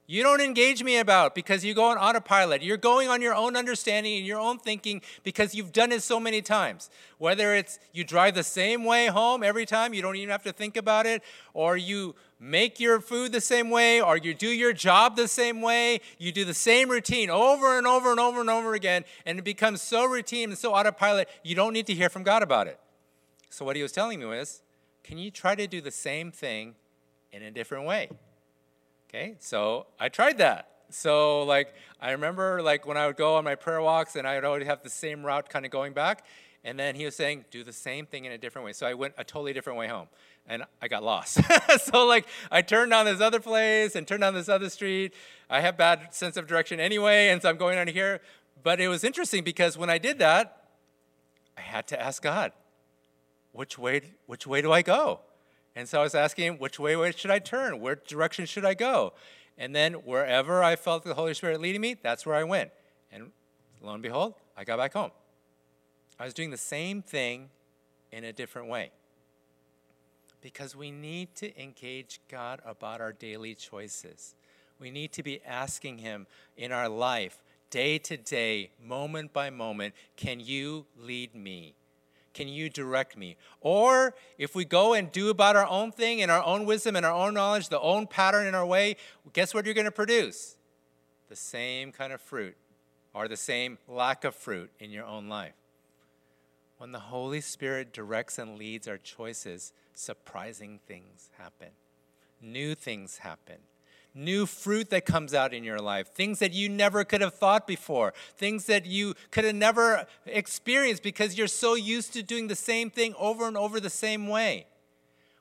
You 0.10 0.24
don't 0.24 0.40
engage 0.40 0.84
me 0.84 1.00
about 1.00 1.36
because 1.36 1.66
you 1.66 1.74
go 1.74 1.84
on 1.86 1.98
autopilot. 1.98 2.62
You're 2.62 2.78
going 2.78 3.10
on 3.10 3.22
your 3.22 3.36
own 3.36 3.58
understanding 3.58 4.18
and 4.18 4.26
your 4.26 4.40
own 4.40 4.58
thinking 4.58 5.02
because 5.24 5.54
you've 5.54 5.74
done 5.74 5.92
it 5.92 6.02
so 6.02 6.18
many 6.18 6.42
times. 6.42 6.90
Whether 7.18 7.56
it's 7.56 7.78
you 7.92 8.06
drive 8.06 8.36
the 8.36 8.44
same 8.44 8.86
way 8.86 9.08
home 9.08 9.44
every 9.44 9.66
time, 9.66 9.94
you 9.94 10.02
don't 10.02 10.16
even 10.16 10.30
have 10.30 10.44
to 10.44 10.54
think 10.54 10.78
about 10.78 11.06
it, 11.08 11.24
or 11.54 11.76
you 11.76 12.16
make 12.40 12.80
your 12.80 13.00
food 13.00 13.32
the 13.32 13.42
same 13.42 13.70
way, 13.70 14.02
or 14.02 14.18
you 14.18 14.34
do 14.34 14.48
your 14.48 14.74
job 14.74 15.16
the 15.16 15.28
same 15.28 15.62
way, 15.62 16.02
you 16.18 16.32
do 16.32 16.46
the 16.46 16.54
same 16.54 16.90
routine 16.90 17.30
over 17.30 17.78
and 17.78 17.88
over 17.88 18.12
and 18.12 18.20
over 18.20 18.42
and 18.42 18.50
over 18.50 18.74
again, 18.74 19.06
and 19.26 19.40
it 19.40 19.46
becomes 19.46 19.82
so 19.82 20.06
routine 20.06 20.50
and 20.50 20.58
so 20.58 20.74
autopilot, 20.74 21.28
you 21.44 21.56
don't 21.56 21.74
need 21.74 21.88
to 21.88 21.94
hear 21.94 22.10
from 22.10 22.24
God 22.24 22.44
about 22.44 22.68
it. 22.68 22.80
So, 23.50 23.66
what 23.66 23.76
he 23.76 23.82
was 23.82 23.92
telling 23.92 24.20
me 24.20 24.26
was, 24.26 24.62
can 25.04 25.18
you 25.18 25.32
try 25.32 25.56
to 25.56 25.68
do 25.68 25.82
the 25.82 25.92
same 25.92 26.32
thing 26.32 26.76
in 27.32 27.42
a 27.42 27.52
different 27.52 27.86
way? 27.86 28.10
Okay, 29.10 29.36
so 29.40 29.88
I 30.00 30.10
tried 30.10 30.38
that. 30.40 30.70
So 30.90 31.44
like 31.44 31.74
I 32.02 32.12
remember 32.12 32.62
like 32.62 32.86
when 32.86 32.98
I 32.98 33.08
would 33.08 33.18
go 33.18 33.36
on 33.36 33.44
my 33.44 33.56
prayer 33.56 33.82
walks 33.82 34.16
and 34.16 34.28
I 34.28 34.36
would 34.36 34.46
always 34.46 34.66
have 34.66 34.84
the 34.84 34.90
same 34.90 35.26
route 35.26 35.50
kind 35.50 35.66
of 35.66 35.72
going 35.72 35.94
back. 35.94 36.26
And 36.64 36.78
then 36.78 36.96
he 36.96 37.06
was 37.06 37.16
saying, 37.16 37.46
do 37.50 37.64
the 37.64 37.72
same 37.72 38.06
thing 38.06 38.26
in 38.26 38.32
a 38.32 38.38
different 38.38 38.66
way. 38.66 38.74
So 38.74 38.86
I 38.86 38.94
went 38.94 39.14
a 39.18 39.24
totally 39.24 39.54
different 39.54 39.80
way 39.80 39.88
home. 39.88 40.08
And 40.48 40.64
I 40.82 40.88
got 40.88 41.04
lost. 41.04 41.40
so 41.80 42.06
like 42.06 42.26
I 42.50 42.62
turned 42.62 42.94
on 42.94 43.06
this 43.06 43.20
other 43.20 43.40
place 43.40 43.96
and 43.96 44.08
turned 44.08 44.24
on 44.24 44.34
this 44.34 44.48
other 44.48 44.70
street. 44.70 45.14
I 45.50 45.62
have 45.62 45.78
bad 45.78 46.14
sense 46.14 46.38
of 46.38 46.48
direction 46.48 46.80
anyway, 46.80 47.30
and 47.30 47.42
so 47.42 47.50
I'm 47.50 47.58
going 47.58 47.78
on 47.78 47.88
here. 47.88 48.22
But 48.64 48.80
it 48.80 48.88
was 48.88 49.04
interesting 49.04 49.44
because 49.44 49.78
when 49.78 49.90
I 49.90 49.98
did 49.98 50.20
that, 50.20 50.70
I 51.58 51.62
had 51.62 51.88
to 51.88 52.02
ask 52.02 52.22
God, 52.22 52.52
which 53.52 53.78
way, 53.78 54.02
which 54.26 54.46
way 54.46 54.62
do 54.62 54.72
I 54.72 54.82
go? 54.82 55.22
And 55.76 55.88
so 55.88 56.00
I 56.00 56.04
was 56.04 56.16
asking 56.16 56.54
which 56.60 56.80
way, 56.80 56.96
way 56.96 57.12
should 57.12 57.32
I 57.32 57.40
turn? 57.40 57.80
Where 57.80 57.96
direction 57.96 58.46
should 58.46 58.66
I 58.66 58.74
go? 58.74 59.14
And 59.58 59.76
then 59.76 59.94
wherever 59.94 60.64
I 60.64 60.76
felt 60.76 61.04
the 61.04 61.14
Holy 61.14 61.34
Spirit 61.34 61.60
leading 61.62 61.82
me, 61.82 61.96
that's 62.02 62.26
where 62.26 62.36
I 62.36 62.44
went. 62.44 62.72
And 63.12 63.32
lo 63.82 63.94
and 63.94 64.04
behold, 64.04 64.36
I 64.56 64.64
got 64.64 64.78
back 64.78 64.94
home. 64.94 65.12
I 66.20 66.26
was 66.26 66.34
doing 66.34 66.52
the 66.52 66.58
same 66.58 67.02
thing 67.02 67.50
in 68.12 68.24
a 68.24 68.34
different 68.34 68.70
way. 68.70 68.92
Because 70.42 70.76
we 70.76 70.92
need 70.92 71.36
to 71.36 71.62
engage 71.62 72.20
God 72.30 72.62
about 72.66 73.02
our 73.02 73.12
daily 73.12 73.56
choices. 73.56 74.36
We 74.80 74.92
need 74.92 75.12
to 75.14 75.24
be 75.24 75.42
asking 75.44 76.00
Him 76.00 76.28
in 76.56 76.72
our 76.72 76.88
life, 76.88 77.44
day 77.70 77.98
to 78.00 78.18
day, 78.18 78.72
moment 78.84 79.34
by 79.34 79.50
moment, 79.50 79.96
can 80.16 80.40
you 80.40 80.86
lead 80.98 81.34
me? 81.36 81.76
Can 82.34 82.48
you 82.48 82.70
direct 82.70 83.18
me? 83.18 83.36
Or 83.62 84.14
if 84.38 84.54
we 84.54 84.64
go 84.64 84.94
and 84.94 85.12
do 85.12 85.30
about 85.30 85.56
our 85.56 85.66
own 85.66 85.92
thing 85.92 86.20
in 86.20 86.30
our 86.30 86.44
own 86.44 86.66
wisdom 86.66 86.96
and 86.96 87.04
our 87.04 87.12
own 87.12 87.34
knowledge, 87.34 87.70
the 87.70 87.80
own 87.80 88.06
pattern 88.06 88.46
in 88.46 88.54
our 88.54 88.66
way, 88.66 88.96
guess 89.34 89.56
what 89.56 89.66
you're 89.66 89.74
going 89.74 89.86
to 89.86 89.92
produce? 89.92 90.56
The 91.30 91.36
same 91.36 91.92
kind 91.92 92.14
of 92.14 92.22
fruit 92.22 92.56
or 93.12 93.28
the 93.28 93.36
same 93.36 93.80
lack 93.88 94.24
of 94.24 94.36
fruit 94.36 94.70
in 94.80 94.92
your 94.92 95.06
own 95.06 95.28
life. 95.28 95.56
When 96.78 96.92
the 96.92 97.00
Holy 97.00 97.42
Spirit 97.42 97.92
directs 97.92 98.38
and 98.38 98.60
leads 98.60 98.88
our 98.88 99.00
choices, 99.00 99.74
surprising 99.98 100.80
things 100.88 101.30
happen. 101.38 101.70
New 102.42 102.76
things 102.76 103.20
happen 103.20 103.58
new 104.18 104.46
fruit 104.46 104.90
that 104.90 105.06
comes 105.06 105.34
out 105.34 105.54
in 105.54 105.64
your 105.64 105.80
life, 105.80 106.08
things 106.08 106.40
that 106.40 106.52
you 106.52 106.68
never 106.68 107.04
could 107.04 107.22
have 107.22 107.36
thought 107.36 107.68
before, 107.68 108.14
things 108.36 108.66
that 108.66 108.86
you 108.86 109.14
could 109.32 109.46
have 109.46 109.56
never 109.56 110.08
experienced 110.26 111.04
because 111.04 111.38
you're 111.38 111.48
so 111.48 111.76
used 111.76 112.14
to 112.14 112.24
doing 112.24 112.48
the 112.48 112.56
same 112.56 112.90
thing 112.90 113.14
over 113.18 113.48
and 113.48 113.56
over 113.56 113.80
the 113.80 113.90
same 113.90 114.28
way. 114.28 114.66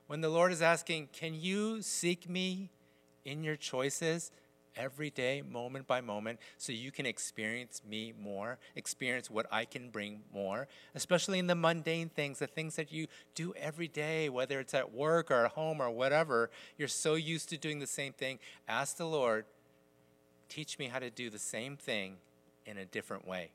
When 0.05 0.21
the 0.21 0.29
Lord 0.29 0.51
is 0.51 0.61
asking, 0.61 1.09
Can 1.11 1.33
you 1.33 1.81
seek 1.81 2.29
me 2.29 2.69
in 3.25 3.43
your 3.43 3.55
choices? 3.55 4.31
Every 4.77 5.09
day, 5.09 5.41
moment 5.41 5.87
by 5.87 5.99
moment, 5.99 6.39
so 6.57 6.71
you 6.71 6.91
can 6.91 7.05
experience 7.05 7.81
me 7.87 8.13
more, 8.17 8.57
experience 8.75 9.29
what 9.29 9.47
I 9.51 9.65
can 9.65 9.89
bring 9.89 10.21
more, 10.33 10.67
especially 10.95 11.39
in 11.39 11.47
the 11.47 11.55
mundane 11.55 12.09
things, 12.09 12.39
the 12.39 12.47
things 12.47 12.75
that 12.75 12.91
you 12.91 13.07
do 13.35 13.53
every 13.55 13.87
day, 13.87 14.29
whether 14.29 14.59
it's 14.59 14.73
at 14.73 14.93
work 14.93 15.31
or 15.31 15.45
at 15.45 15.51
home 15.51 15.81
or 15.81 15.89
whatever. 15.89 16.49
You're 16.77 16.87
so 16.87 17.15
used 17.15 17.49
to 17.49 17.57
doing 17.57 17.79
the 17.79 17.87
same 17.87 18.13
thing. 18.13 18.39
Ask 18.67 18.97
the 18.97 19.05
Lord, 19.05 19.45
teach 20.47 20.79
me 20.79 20.87
how 20.87 20.99
to 20.99 21.09
do 21.09 21.29
the 21.29 21.39
same 21.39 21.75
thing 21.75 22.17
in 22.65 22.77
a 22.77 22.85
different 22.85 23.27
way. 23.27 23.51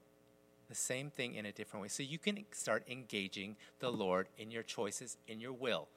The 0.69 0.75
same 0.75 1.11
thing 1.11 1.35
in 1.35 1.47
a 1.47 1.53
different 1.53 1.83
way. 1.83 1.89
So 1.89 2.03
you 2.03 2.19
can 2.19 2.45
start 2.53 2.85
engaging 2.91 3.57
the 3.81 3.91
Lord 3.91 4.29
in 4.39 4.51
your 4.51 4.63
choices, 4.63 5.17
in 5.29 5.41
your 5.41 5.53
will. 5.53 5.89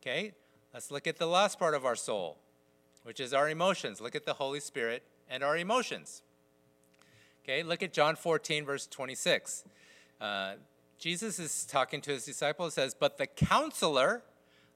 Okay? 0.00 0.32
Let's 0.72 0.90
look 0.90 1.06
at 1.06 1.18
the 1.18 1.26
last 1.26 1.58
part 1.58 1.74
of 1.74 1.84
our 1.84 1.96
soul 1.96 2.38
which 3.04 3.20
is 3.20 3.32
our 3.34 3.48
emotions. 3.48 4.00
Look 4.00 4.14
at 4.14 4.24
the 4.24 4.34
Holy 4.34 4.60
Spirit 4.60 5.02
and 5.28 5.42
our 5.42 5.56
emotions. 5.56 6.22
Okay, 7.44 7.62
look 7.62 7.82
at 7.82 7.92
John 7.92 8.16
14, 8.16 8.64
verse 8.64 8.86
26. 8.86 9.64
Uh, 10.20 10.52
Jesus 10.98 11.40
is 11.40 11.64
talking 11.64 12.00
to 12.02 12.12
his 12.12 12.24
disciples, 12.24 12.74
says, 12.74 12.94
But 12.94 13.18
the 13.18 13.26
counselor, 13.26 14.22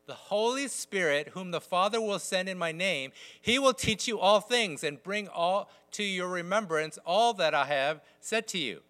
the 0.07 0.15
Holy 0.15 0.67
Spirit, 0.67 1.29
whom 1.29 1.53
the 1.53 1.61
Father 1.61 2.01
will 2.01 2.19
send 2.19 2.49
in 2.49 2.59
my 2.59 2.73
name, 2.73 3.13
he 3.41 3.59
will 3.59 3.73
teach 3.73 4.09
you 4.09 4.19
all 4.19 4.41
things 4.41 4.83
and 4.83 5.01
bring 5.03 5.29
all 5.29 5.71
to 5.93 6.03
your 6.03 6.29
remembrance 6.29 6.99
all 7.07 7.33
that 7.35 7.55
I 7.55 7.67
have 7.67 8.01
said 8.21 8.49
to 8.49 8.59
you. 8.59 8.81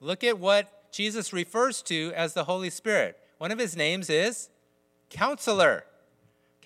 Look 0.00 0.24
at 0.24 0.38
what 0.38 0.90
Jesus 0.90 1.32
refers 1.32 1.82
to 1.82 2.12
as 2.14 2.32
the 2.32 2.44
Holy 2.44 2.70
Spirit. 2.70 3.18
One 3.36 3.50
of 3.50 3.58
his 3.58 3.76
names 3.76 4.08
is 4.08 4.48
Counselor. 5.10 5.84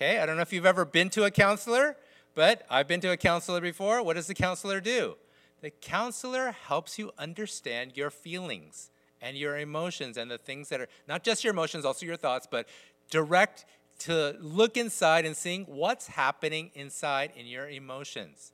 Okay, 0.02 0.18
I 0.18 0.26
don't 0.26 0.34
know 0.34 0.42
if 0.42 0.52
you've 0.52 0.66
ever 0.66 0.84
been 0.84 1.10
to 1.10 1.22
a 1.22 1.30
counselor, 1.30 1.96
but 2.34 2.66
I've 2.68 2.88
been 2.88 3.00
to 3.02 3.12
a 3.12 3.16
counselor 3.16 3.60
before. 3.60 4.02
What 4.02 4.16
does 4.16 4.26
the 4.26 4.34
counselor 4.34 4.80
do? 4.80 5.14
The 5.60 5.70
counselor 5.70 6.50
helps 6.50 6.98
you 6.98 7.12
understand 7.18 7.92
your 7.94 8.10
feelings 8.10 8.90
and 9.20 9.36
your 9.36 9.56
emotions 9.58 10.16
and 10.16 10.28
the 10.28 10.38
things 10.38 10.70
that 10.70 10.80
are 10.80 10.88
not 11.06 11.22
just 11.22 11.44
your 11.44 11.52
emotions, 11.52 11.84
also 11.84 12.04
your 12.04 12.16
thoughts, 12.16 12.48
but 12.50 12.66
direct 13.12 13.64
to 14.00 14.36
look 14.40 14.76
inside 14.76 15.24
and 15.24 15.36
seeing 15.36 15.66
what's 15.66 16.08
happening 16.08 16.72
inside 16.74 17.30
in 17.36 17.46
your 17.46 17.68
emotions. 17.68 18.50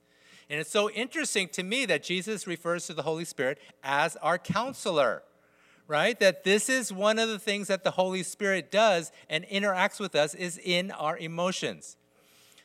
And 0.50 0.60
it's 0.60 0.70
so 0.70 0.90
interesting 0.90 1.48
to 1.52 1.62
me 1.62 1.86
that 1.86 2.02
Jesus 2.02 2.46
refers 2.46 2.86
to 2.88 2.92
the 2.92 3.04
Holy 3.04 3.24
Spirit 3.24 3.58
as 3.82 4.16
our 4.16 4.36
counselor, 4.36 5.22
right? 5.88 6.18
That 6.20 6.44
this 6.44 6.68
is 6.68 6.92
one 6.92 7.18
of 7.18 7.28
the 7.28 7.38
things 7.40 7.66
that 7.66 7.82
the 7.82 7.90
Holy 7.90 8.22
Spirit 8.22 8.70
does 8.70 9.10
and 9.28 9.44
interacts 9.46 9.98
with 9.98 10.14
us 10.14 10.34
is 10.34 10.60
in 10.62 10.92
our 10.92 11.18
emotions. 11.18 11.96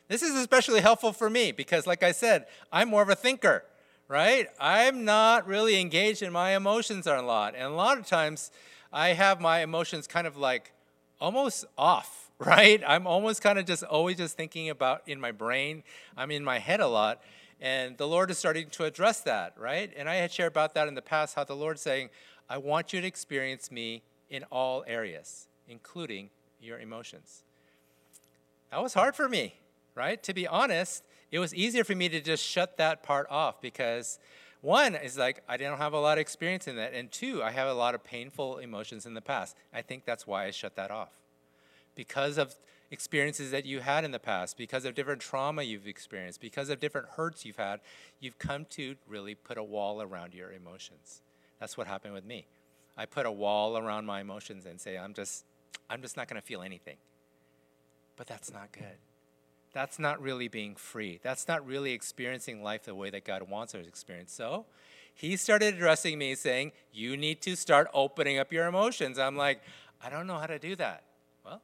This 0.07 0.21
is 0.21 0.35
especially 0.35 0.81
helpful 0.81 1.13
for 1.13 1.29
me 1.29 1.51
because, 1.51 1.87
like 1.87 2.03
I 2.03 2.11
said, 2.11 2.45
I'm 2.71 2.89
more 2.89 3.01
of 3.01 3.09
a 3.09 3.15
thinker 3.15 3.63
right? 4.07 4.47
I'm 4.59 5.05
not 5.05 5.47
really 5.47 5.79
engaged 5.79 6.21
in 6.21 6.31
my 6.31 6.55
emotions 6.55 7.07
a 7.07 7.21
lot. 7.21 7.55
And 7.55 7.65
a 7.65 7.75
lot 7.75 7.97
of 7.97 8.05
times 8.05 8.51
I 8.91 9.09
have 9.09 9.41
my 9.41 9.61
emotions 9.61 10.07
kind 10.07 10.27
of 10.27 10.37
like 10.37 10.71
almost 11.19 11.65
off, 11.77 12.29
right? 12.39 12.81
I'm 12.85 13.07
almost 13.07 13.41
kind 13.41 13.57
of 13.57 13.65
just 13.65 13.83
always 13.83 14.17
just 14.17 14.35
thinking 14.37 14.69
about 14.69 15.01
in 15.07 15.19
my 15.19 15.31
brain. 15.31 15.83
I'm 16.17 16.31
in 16.31 16.43
my 16.43 16.59
head 16.59 16.79
a 16.79 16.87
lot. 16.87 17.21
And 17.61 17.97
the 17.97 18.07
Lord 18.07 18.29
is 18.29 18.37
starting 18.37 18.69
to 18.71 18.83
address 18.83 19.21
that, 19.21 19.53
right? 19.57 19.91
And 19.95 20.09
I 20.09 20.15
had 20.15 20.31
shared 20.31 20.51
about 20.51 20.73
that 20.73 20.89
in 20.89 20.95
the 20.95 21.01
past 21.01 21.33
how 21.33 21.45
the 21.45 21.55
Lord's 21.55 21.81
saying, 21.81 22.09
I 22.53 22.57
want 22.57 22.93
you 22.93 23.01
to 23.01 23.07
experience 23.07 23.71
me 23.71 24.03
in 24.29 24.43
all 24.51 24.83
areas, 24.85 25.47
including 25.67 26.29
your 26.61 26.77
emotions. 26.77 27.41
That 28.69 28.83
was 28.83 28.93
hard 28.93 29.15
for 29.15 29.27
me, 29.27 29.55
right? 29.95 30.21
To 30.21 30.35
be 30.35 30.45
honest, 30.45 31.03
it 31.31 31.39
was 31.39 31.55
easier 31.55 31.83
for 31.83 31.95
me 31.95 32.09
to 32.09 32.21
just 32.21 32.45
shut 32.45 32.77
that 32.77 33.01
part 33.01 33.25
off 33.31 33.59
because 33.59 34.19
one 34.61 34.93
is 34.93 35.17
like 35.17 35.41
I 35.49 35.57
didn't 35.57 35.79
have 35.79 35.93
a 35.93 35.99
lot 35.99 36.19
of 36.19 36.21
experience 36.21 36.67
in 36.67 36.75
that, 36.75 36.93
and 36.93 37.11
two, 37.11 37.41
I 37.41 37.49
have 37.49 37.67
a 37.67 37.73
lot 37.73 37.95
of 37.95 38.03
painful 38.03 38.59
emotions 38.59 39.07
in 39.07 39.15
the 39.15 39.21
past. 39.21 39.57
I 39.73 39.81
think 39.81 40.05
that's 40.05 40.27
why 40.27 40.45
I 40.45 40.51
shut 40.51 40.75
that 40.75 40.91
off. 40.91 41.09
Because 41.95 42.37
of 42.37 42.53
experiences 42.91 43.49
that 43.49 43.65
you 43.65 43.79
had 43.79 44.03
in 44.03 44.11
the 44.11 44.19
past, 44.19 44.59
because 44.59 44.85
of 44.85 44.93
different 44.93 45.23
trauma 45.23 45.63
you've 45.63 45.87
experienced, 45.87 46.39
because 46.39 46.69
of 46.69 46.79
different 46.79 47.07
hurts 47.15 47.45
you've 47.45 47.57
had, 47.57 47.79
you've 48.19 48.37
come 48.37 48.65
to 48.65 48.95
really 49.07 49.33
put 49.33 49.57
a 49.57 49.63
wall 49.63 50.03
around 50.03 50.35
your 50.35 50.51
emotions. 50.51 51.23
That's 51.63 51.77
what 51.77 51.87
happened 51.87 52.13
with 52.13 52.25
me. 52.25 52.45
I 52.97 53.05
put 53.05 53.25
a 53.25 53.31
wall 53.31 53.77
around 53.77 54.05
my 54.05 54.19
emotions 54.19 54.65
and 54.65 54.81
say, 54.81 54.97
I'm 54.97 55.13
just, 55.13 55.45
I'm 55.89 56.01
just 56.01 56.17
not 56.17 56.27
going 56.27 56.39
to 56.41 56.45
feel 56.45 56.61
anything. 56.61 56.97
But 58.17 58.27
that's 58.27 58.51
not 58.51 58.73
good 58.73 58.97
that's 59.73 59.97
not 59.97 60.21
really 60.21 60.47
being 60.47 60.75
free. 60.75 61.19
That's 61.21 61.47
not 61.47 61.65
really 61.65 61.91
experiencing 61.91 62.63
life 62.63 62.83
the 62.83 62.95
way 62.95 63.09
that 63.09 63.25
God 63.25 63.49
wants 63.49 63.73
us 63.75 63.81
to 63.81 63.87
experience. 63.87 64.31
So 64.31 64.65
he 65.13 65.35
started 65.35 65.73
addressing 65.73 66.17
me 66.17 66.35
saying, 66.35 66.71
You 66.93 67.17
need 67.17 67.41
to 67.41 67.55
start 67.55 67.87
opening 67.93 68.37
up 68.37 68.53
your 68.53 68.67
emotions. 68.67 69.17
I'm 69.17 69.35
like, 69.35 69.61
I 70.01 70.09
don't 70.09 70.27
know 70.27 70.37
how 70.37 70.45
to 70.45 70.59
do 70.59 70.75
that. 70.75 71.03
Well, 71.43 71.61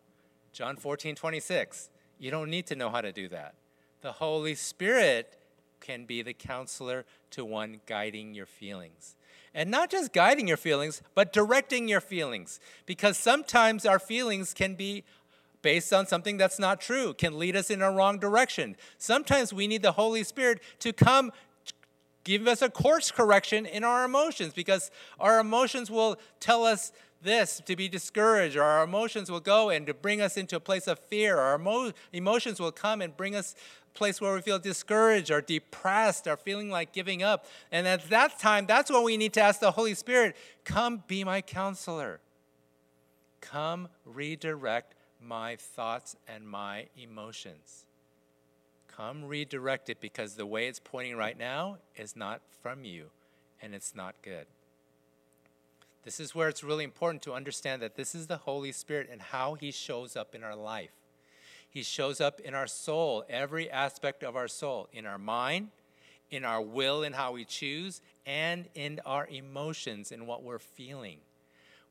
John 0.51 0.75
14, 0.75 1.15
26. 1.15 1.89
You 2.17 2.31
don't 2.31 2.49
need 2.49 2.65
to 2.67 2.75
know 2.75 2.89
how 2.89 3.01
to 3.01 3.11
do 3.11 3.29
that. 3.29 3.53
The 4.01 4.13
Holy 4.13 4.55
Spirit 4.55 5.37
can 5.79 6.05
be 6.05 6.21
the 6.21 6.33
counselor 6.33 7.05
to 7.31 7.45
one 7.45 7.79
guiding 7.85 8.33
your 8.33 8.45
feelings. 8.45 9.15
And 9.53 9.71
not 9.71 9.89
just 9.89 10.13
guiding 10.13 10.47
your 10.47 10.57
feelings, 10.57 11.01
but 11.15 11.33
directing 11.33 11.87
your 11.87 12.01
feelings. 12.01 12.59
Because 12.85 13.17
sometimes 13.17 13.85
our 13.85 13.99
feelings 13.99 14.53
can 14.53 14.75
be 14.75 15.03
based 15.61 15.91
on 15.91 16.05
something 16.07 16.37
that's 16.37 16.59
not 16.59 16.79
true, 16.79 17.13
can 17.13 17.37
lead 17.37 17.55
us 17.55 17.69
in 17.69 17.81
a 17.81 17.91
wrong 17.91 18.17
direction. 18.17 18.77
Sometimes 18.97 19.53
we 19.53 19.67
need 19.67 19.81
the 19.81 19.93
Holy 19.93 20.23
Spirit 20.23 20.61
to 20.79 20.93
come 20.93 21.31
give 22.23 22.47
us 22.47 22.61
a 22.61 22.69
course 22.69 23.11
correction 23.11 23.65
in 23.65 23.83
our 23.83 24.05
emotions 24.05 24.53
because 24.53 24.91
our 25.19 25.39
emotions 25.39 25.89
will 25.89 26.17
tell 26.39 26.63
us 26.63 26.91
this 27.21 27.61
to 27.65 27.75
be 27.75 27.89
discouraged, 27.89 28.55
or 28.55 28.63
our 28.63 28.83
emotions 28.83 29.29
will 29.29 29.39
go 29.39 29.69
and 29.69 29.85
to 29.87 29.93
bring 29.93 30.21
us 30.21 30.37
into 30.37 30.55
a 30.55 30.59
place 30.59 30.87
of 30.87 30.99
fear. 30.99 31.37
Our 31.37 31.55
emo- 31.55 31.91
emotions 32.13 32.59
will 32.59 32.71
come 32.71 33.01
and 33.01 33.15
bring 33.17 33.35
us 33.35 33.55
place 33.99 34.19
where 34.19 34.33
we 34.33 34.41
feel 34.41 34.57
discouraged 34.57 35.29
or 35.29 35.41
depressed 35.41 36.25
or 36.25 36.37
feeling 36.37 36.71
like 36.71 36.91
giving 36.91 37.21
up. 37.21 37.45
And 37.71 37.87
at 37.87 38.09
that 38.09 38.39
time, 38.39 38.65
that's 38.65 38.89
when 38.89 39.03
we 39.03 39.17
need 39.17 39.33
to 39.33 39.41
ask 39.41 39.59
the 39.59 39.71
Holy 39.71 39.93
Spirit, 39.93 40.35
come 40.63 41.03
be 41.05 41.23
my 41.23 41.41
counselor. 41.41 42.21
Come 43.41 43.89
redirect 44.05 44.95
my 45.21 45.57
thoughts 45.57 46.15
and 46.27 46.47
my 46.47 46.87
emotions. 46.97 47.85
Come 48.87 49.25
redirect 49.25 49.89
it 49.89 50.01
because 50.01 50.35
the 50.35 50.45
way 50.45 50.67
it's 50.67 50.79
pointing 50.79 51.15
right 51.15 51.37
now 51.37 51.77
is 51.95 52.15
not 52.15 52.41
from 52.61 52.83
you 52.83 53.11
and 53.61 53.75
it's 53.75 53.93
not 53.93 54.15
good. 54.23 54.47
This 56.03 56.19
is 56.19 56.33
where 56.33 56.47
it's 56.47 56.63
really 56.63 56.85
important 56.85 57.21
to 57.23 57.33
understand 57.33 57.81
that 57.81 57.95
this 57.95 58.15
is 58.15 58.27
the 58.27 58.37
Holy 58.37 58.71
Spirit 58.71 59.09
and 59.11 59.21
how 59.21 59.55
He 59.55 59.71
shows 59.71 60.15
up 60.15 60.33
in 60.33 60.43
our 60.43 60.55
life. 60.55 60.98
He 61.69 61.83
shows 61.83 62.19
up 62.19 62.39
in 62.39 62.53
our 62.53 62.67
soul, 62.67 63.23
every 63.29 63.69
aspect 63.69 64.23
of 64.23 64.35
our 64.35 64.47
soul, 64.47 64.89
in 64.91 65.05
our 65.05 65.19
mind, 65.19 65.69
in 66.31 66.43
our 66.43 66.61
will 66.61 67.03
and 67.03 67.15
how 67.15 67.33
we 67.33 67.45
choose, 67.45 68.01
and 68.25 68.67
in 68.75 68.99
our 69.05 69.27
emotions 69.27 70.11
and 70.11 70.27
what 70.27 70.43
we're 70.43 70.59
feeling. 70.59 71.19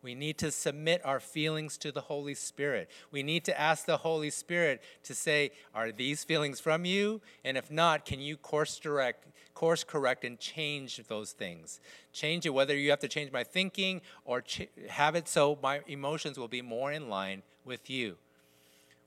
We 0.00 0.14
need 0.14 0.38
to 0.38 0.52
submit 0.52 1.04
our 1.04 1.18
feelings 1.18 1.76
to 1.78 1.90
the 1.90 2.02
Holy 2.02 2.34
Spirit. 2.34 2.88
We 3.10 3.24
need 3.24 3.44
to 3.46 3.60
ask 3.60 3.84
the 3.84 3.96
Holy 3.96 4.30
Spirit 4.30 4.80
to 5.02 5.14
say, 5.14 5.50
Are 5.74 5.90
these 5.90 6.22
feelings 6.22 6.60
from 6.60 6.84
you? 6.84 7.20
And 7.44 7.56
if 7.56 7.70
not, 7.70 8.04
can 8.04 8.20
you 8.20 8.36
course 8.36 8.78
direct, 8.78 9.26
course 9.54 9.82
correct, 9.82 10.24
and 10.24 10.38
change 10.38 11.02
those 11.08 11.32
things? 11.32 11.80
Change 12.12 12.46
it, 12.46 12.50
whether 12.50 12.76
you 12.76 12.90
have 12.90 13.00
to 13.00 13.08
change 13.08 13.32
my 13.32 13.42
thinking 13.42 14.00
or 14.24 14.40
ch- 14.40 14.68
have 14.88 15.16
it 15.16 15.26
so 15.26 15.58
my 15.60 15.80
emotions 15.88 16.38
will 16.38 16.48
be 16.48 16.62
more 16.62 16.92
in 16.92 17.08
line 17.08 17.42
with 17.64 17.90
you. 17.90 18.18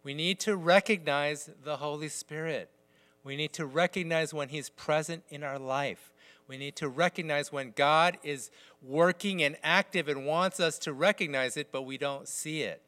We 0.04 0.14
need 0.14 0.40
to 0.42 0.56
recognize 0.56 1.50
the 1.64 1.78
Holy 1.78 2.10
Spirit. 2.10 2.70
We 3.24 3.36
need 3.36 3.54
to 3.54 3.66
recognize 3.66 4.34
when 4.34 4.50
He's 4.50 4.70
present 4.70 5.24
in 5.30 5.44
our 5.44 5.60
life. 5.60 6.12
We 6.48 6.58
need 6.58 6.76
to 6.78 6.90
recognize 6.90 7.52
when 7.52 7.72
God 7.76 8.18
is 8.24 8.52
working 8.82 9.44
and 9.44 9.56
active 9.64 10.08
and 10.08 10.26
wants 10.26 10.60
us 10.60 10.78
to 10.80 10.92
recognize 10.92 11.56
it, 11.56 11.72
but 11.72 11.84
we 11.84 11.98
don't 11.98 12.28
see 12.28 12.64
it. 12.64 12.82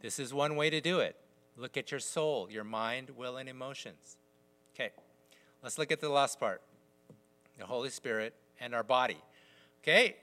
This 0.00 0.18
is 0.18 0.32
one 0.32 0.54
way 0.54 0.70
to 0.70 0.80
do 0.80 1.00
it. 1.00 1.16
Look 1.56 1.76
at 1.76 1.90
your 1.90 2.00
soul, 2.00 2.48
your 2.50 2.62
mind, 2.62 3.10
will, 3.16 3.36
and 3.36 3.48
emotions. 3.48 4.16
Okay, 4.74 4.90
let's 5.62 5.76
look 5.78 5.90
at 5.90 6.00
the 6.00 6.08
last 6.08 6.38
part 6.38 6.62
the 7.58 7.66
Holy 7.66 7.90
Spirit 7.90 8.34
and 8.60 8.74
our 8.74 8.84
body. 8.84 9.18
Okay, 9.82 10.16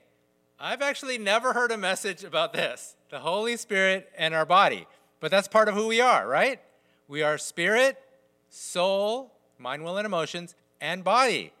I've 0.58 0.80
actually 0.80 1.18
never 1.18 1.52
heard 1.52 1.70
a 1.70 1.76
message 1.76 2.24
about 2.24 2.52
this 2.52 2.96
the 3.10 3.18
Holy 3.18 3.56
Spirit 3.56 4.10
and 4.16 4.34
our 4.34 4.46
body, 4.46 4.86
but 5.20 5.30
that's 5.30 5.48
part 5.48 5.68
of 5.68 5.74
who 5.74 5.86
we 5.86 6.00
are, 6.00 6.26
right? 6.26 6.60
We 7.08 7.22
are 7.22 7.38
spirit, 7.38 7.98
soul, 8.50 9.32
mind, 9.58 9.84
will, 9.84 9.96
and 9.96 10.06
emotions, 10.06 10.54
and 10.80 11.04
body. 11.04 11.52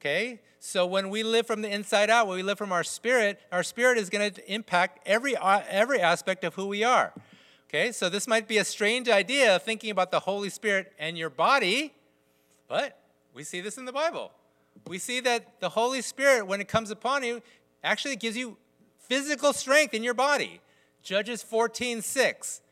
Okay? 0.00 0.40
So 0.58 0.86
when 0.86 1.10
we 1.10 1.22
live 1.22 1.46
from 1.46 1.62
the 1.62 1.72
inside 1.72 2.10
out, 2.10 2.26
when 2.26 2.36
we 2.36 2.42
live 2.42 2.58
from 2.58 2.72
our 2.72 2.84
spirit, 2.84 3.40
our 3.52 3.62
spirit 3.62 3.98
is 3.98 4.10
going 4.10 4.32
to 4.32 4.52
impact 4.52 5.00
every, 5.06 5.36
uh, 5.36 5.60
every 5.68 6.00
aspect 6.00 6.44
of 6.44 6.54
who 6.54 6.66
we 6.66 6.82
are. 6.82 7.12
Okay? 7.68 7.92
So 7.92 8.08
this 8.08 8.26
might 8.26 8.48
be 8.48 8.58
a 8.58 8.64
strange 8.64 9.08
idea 9.08 9.58
thinking 9.58 9.90
about 9.90 10.10
the 10.10 10.20
Holy 10.20 10.50
Spirit 10.50 10.92
and 10.98 11.16
your 11.16 11.30
body, 11.30 11.94
but 12.68 12.98
we 13.34 13.44
see 13.44 13.60
this 13.60 13.78
in 13.78 13.84
the 13.84 13.92
Bible. 13.92 14.32
We 14.86 14.98
see 14.98 15.20
that 15.20 15.60
the 15.60 15.70
Holy 15.70 16.02
Spirit, 16.02 16.46
when 16.46 16.60
it 16.60 16.68
comes 16.68 16.90
upon 16.90 17.22
you, 17.22 17.42
actually 17.82 18.16
gives 18.16 18.36
you 18.36 18.56
physical 18.98 19.52
strength 19.52 19.94
in 19.94 20.02
your 20.02 20.14
body. 20.14 20.60
Judges 21.02 21.42
14 21.42 22.02
6 22.02 22.62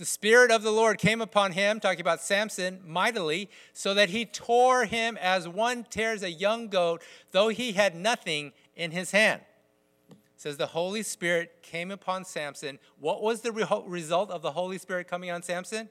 the 0.00 0.06
Spirit 0.06 0.50
of 0.50 0.62
the 0.62 0.70
Lord 0.70 0.96
came 0.96 1.20
upon 1.20 1.52
him, 1.52 1.78
talking 1.78 2.00
about 2.00 2.22
Samson, 2.22 2.80
mightily, 2.86 3.50
so 3.74 3.92
that 3.92 4.08
he 4.08 4.24
tore 4.24 4.86
him 4.86 5.18
as 5.20 5.46
one 5.46 5.84
tears 5.90 6.22
a 6.22 6.30
young 6.30 6.68
goat, 6.68 7.02
though 7.32 7.48
he 7.48 7.72
had 7.72 7.94
nothing 7.94 8.52
in 8.74 8.92
his 8.92 9.10
hand. 9.10 9.42
It 10.10 10.16
says 10.38 10.56
the 10.56 10.68
Holy 10.68 11.02
Spirit 11.02 11.58
came 11.60 11.90
upon 11.90 12.24
Samson. 12.24 12.78
What 12.98 13.20
was 13.20 13.42
the 13.42 13.52
re- 13.52 13.66
result 13.84 14.30
of 14.30 14.40
the 14.40 14.52
Holy 14.52 14.78
Spirit 14.78 15.06
coming 15.06 15.30
on 15.30 15.42
Samson? 15.42 15.90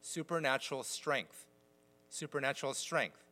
Supernatural 0.00 0.82
strength. 0.82 1.44
Supernatural 2.08 2.72
strength. 2.72 3.22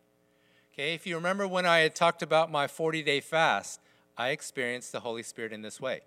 Okay, 0.75 0.93
if 0.93 1.07
you 1.07 1.15
remember 1.15 1.49
when 1.49 1.65
I 1.65 1.79
had 1.79 1.95
talked 1.95 2.21
about 2.21 2.53
my 2.53 2.67
40 2.67 3.03
day 3.03 3.21
fast, 3.21 3.81
I 4.19 4.29
experienced 4.29 4.93
the 4.93 5.01
Holy 5.01 5.23
Spirit 5.23 5.55
in 5.55 5.63
this 5.63 5.81
way. 5.81 6.03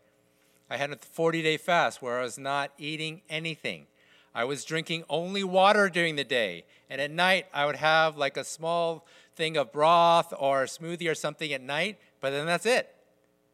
I 0.69 0.77
had 0.77 0.91
a 0.91 0.97
40 0.97 1.41
day 1.41 1.57
fast 1.57 2.03
where 2.03 2.19
I 2.19 2.21
was 2.21 2.37
not 2.37 2.73
eating 2.77 3.23
anything. 3.27 3.87
I 4.35 4.45
was 4.45 4.65
drinking 4.65 5.03
only 5.09 5.43
water 5.43 5.89
during 5.89 6.15
the 6.15 6.23
day. 6.23 6.65
And 6.89 6.99
at 6.99 7.11
night, 7.11 7.47
I 7.53 7.65
would 7.65 7.75
have 7.75 8.17
like 8.17 8.37
a 8.37 8.43
small 8.43 9.05
thing 9.35 9.57
of 9.57 9.71
broth 9.71 10.33
or 10.37 10.63
a 10.63 10.67
smoothie 10.67 11.09
or 11.09 11.15
something 11.15 11.51
at 11.53 11.61
night, 11.61 11.99
but 12.19 12.31
then 12.31 12.45
that's 12.45 12.65
it. 12.65 12.95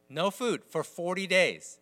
No 0.10 0.32
food 0.32 0.63
for 0.68 0.84
40 0.84 1.28
days. 1.28 1.80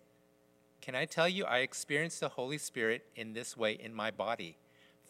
Can 0.81 0.95
I 0.95 1.05
tell 1.05 1.27
you, 1.27 1.45
I 1.45 1.59
experienced 1.59 2.19
the 2.19 2.29
Holy 2.29 2.57
Spirit 2.57 3.05
in 3.15 3.33
this 3.33 3.57
way 3.57 3.73
in 3.73 3.93
my 3.93 4.11
body. 4.11 4.57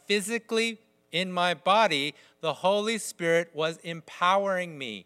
Physically, 0.08 0.80
in 1.12 1.32
my 1.32 1.54
body, 1.54 2.16
the 2.42 2.54
Holy 2.54 2.98
Spirit 2.98 3.50
was 3.54 3.78
empowering 3.84 4.78
me 4.78 5.06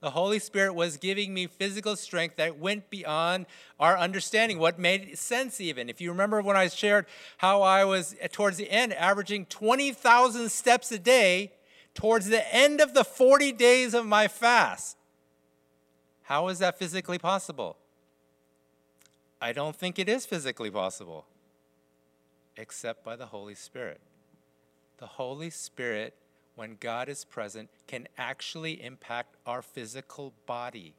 the 0.00 0.10
Holy 0.10 0.38
Spirit 0.38 0.74
was 0.74 0.96
giving 0.96 1.34
me 1.34 1.46
physical 1.46 1.96
strength 1.96 2.36
that 2.36 2.58
went 2.58 2.88
beyond 2.88 3.46
our 3.80 3.98
understanding, 3.98 4.58
what 4.58 4.78
made 4.78 5.18
sense 5.18 5.60
even. 5.60 5.88
If 5.88 6.00
you 6.00 6.10
remember 6.10 6.40
when 6.40 6.56
I 6.56 6.68
shared 6.68 7.06
how 7.38 7.62
I 7.62 7.84
was 7.84 8.14
uh, 8.22 8.28
towards 8.30 8.58
the 8.58 8.70
end 8.70 8.92
averaging 8.92 9.46
20,000 9.46 10.50
steps 10.50 10.92
a 10.92 10.98
day 10.98 11.52
towards 11.94 12.28
the 12.28 12.54
end 12.54 12.80
of 12.80 12.94
the 12.94 13.02
40 13.02 13.50
days 13.52 13.92
of 13.92 14.06
my 14.06 14.28
fast. 14.28 14.96
How 16.22 16.46
is 16.48 16.60
that 16.60 16.78
physically 16.78 17.18
possible? 17.18 17.76
I 19.40 19.52
don't 19.52 19.74
think 19.74 19.98
it 19.98 20.08
is 20.08 20.26
physically 20.26 20.70
possible, 20.70 21.26
except 22.56 23.04
by 23.04 23.16
the 23.16 23.26
Holy 23.26 23.54
Spirit. 23.54 24.00
The 24.98 25.06
Holy 25.06 25.50
Spirit 25.50 26.14
when 26.58 26.76
God 26.80 27.08
is 27.08 27.24
present, 27.24 27.70
can 27.86 28.08
actually 28.18 28.82
impact 28.82 29.36
our 29.46 29.62
physical 29.62 30.34
body. 30.44 30.94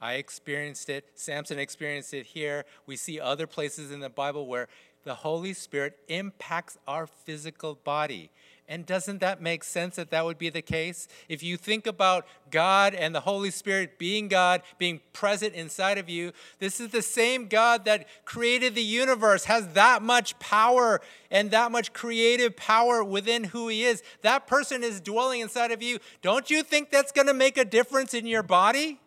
I 0.00 0.14
experienced 0.14 0.88
it, 0.88 1.04
Samson 1.14 1.58
experienced 1.58 2.14
it 2.14 2.26
here. 2.26 2.64
We 2.86 2.96
see 2.96 3.20
other 3.20 3.46
places 3.46 3.92
in 3.92 4.00
the 4.00 4.08
Bible 4.08 4.46
where 4.46 4.68
the 5.04 5.14
Holy 5.16 5.52
Spirit 5.52 5.98
impacts 6.08 6.78
our 6.88 7.06
physical 7.06 7.74
body. 7.74 8.30
And 8.68 8.86
doesn't 8.86 9.20
that 9.20 9.42
make 9.42 9.64
sense 9.64 9.96
that 9.96 10.10
that 10.10 10.24
would 10.24 10.38
be 10.38 10.48
the 10.48 10.62
case? 10.62 11.08
If 11.28 11.42
you 11.42 11.56
think 11.56 11.86
about 11.86 12.26
God 12.50 12.94
and 12.94 13.14
the 13.14 13.20
Holy 13.20 13.50
Spirit 13.50 13.98
being 13.98 14.28
God, 14.28 14.62
being 14.78 15.00
present 15.12 15.54
inside 15.54 15.98
of 15.98 16.08
you, 16.08 16.32
this 16.58 16.80
is 16.80 16.88
the 16.88 17.02
same 17.02 17.48
God 17.48 17.84
that 17.84 18.06
created 18.24 18.74
the 18.74 18.82
universe, 18.82 19.44
has 19.44 19.68
that 19.74 20.00
much 20.00 20.38
power 20.38 21.00
and 21.30 21.50
that 21.50 21.72
much 21.72 21.92
creative 21.92 22.56
power 22.56 23.02
within 23.02 23.44
who 23.44 23.68
He 23.68 23.82
is. 23.82 24.02
That 24.22 24.46
person 24.46 24.84
is 24.84 25.00
dwelling 25.00 25.40
inside 25.40 25.72
of 25.72 25.82
you. 25.82 25.98
Don't 26.22 26.48
you 26.48 26.62
think 26.62 26.90
that's 26.90 27.12
going 27.12 27.26
to 27.26 27.34
make 27.34 27.58
a 27.58 27.64
difference 27.64 28.14
in 28.14 28.26
your 28.26 28.44
body? 28.44 29.00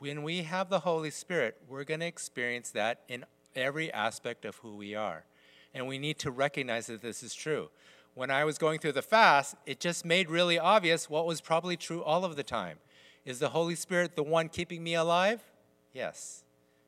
When 0.00 0.22
we 0.22 0.42
have 0.42 0.68
the 0.68 0.80
Holy 0.80 1.10
Spirit, 1.10 1.56
we're 1.68 1.84
going 1.84 2.00
to 2.00 2.06
experience 2.06 2.72
that 2.72 3.00
in 3.08 3.24
every 3.54 3.90
aspect 3.92 4.44
of 4.44 4.56
who 4.56 4.76
we 4.76 4.94
are 4.94 5.24
and 5.76 5.86
we 5.86 5.98
need 5.98 6.18
to 6.20 6.30
recognize 6.30 6.86
that 6.86 7.02
this 7.02 7.22
is 7.22 7.34
true. 7.34 7.68
When 8.14 8.30
I 8.30 8.44
was 8.44 8.56
going 8.56 8.78
through 8.78 8.92
the 8.92 9.02
fast, 9.02 9.56
it 9.66 9.78
just 9.78 10.06
made 10.06 10.30
really 10.30 10.58
obvious 10.58 11.10
what 11.10 11.26
was 11.26 11.42
probably 11.42 11.76
true 11.76 12.02
all 12.02 12.24
of 12.24 12.34
the 12.34 12.42
time. 12.42 12.78
Is 13.26 13.40
the 13.40 13.50
Holy 13.50 13.74
Spirit 13.74 14.16
the 14.16 14.22
one 14.22 14.48
keeping 14.48 14.82
me 14.82 14.94
alive? 14.94 15.42
Yes. 15.92 16.44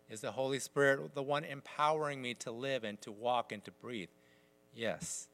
Is 0.09 0.23
the 0.23 0.33
Holy 0.33 0.59
Spirit 0.59 1.15
the 1.15 1.23
one 1.23 1.45
empowering 1.45 2.23
me 2.23 2.33
to 2.35 2.51
live 2.51 2.83
and 2.83 2.99
to 3.03 3.13
walk 3.13 3.53
and 3.53 3.63
to 3.67 3.71
breathe? 3.71 4.09
Yes. 4.75 5.29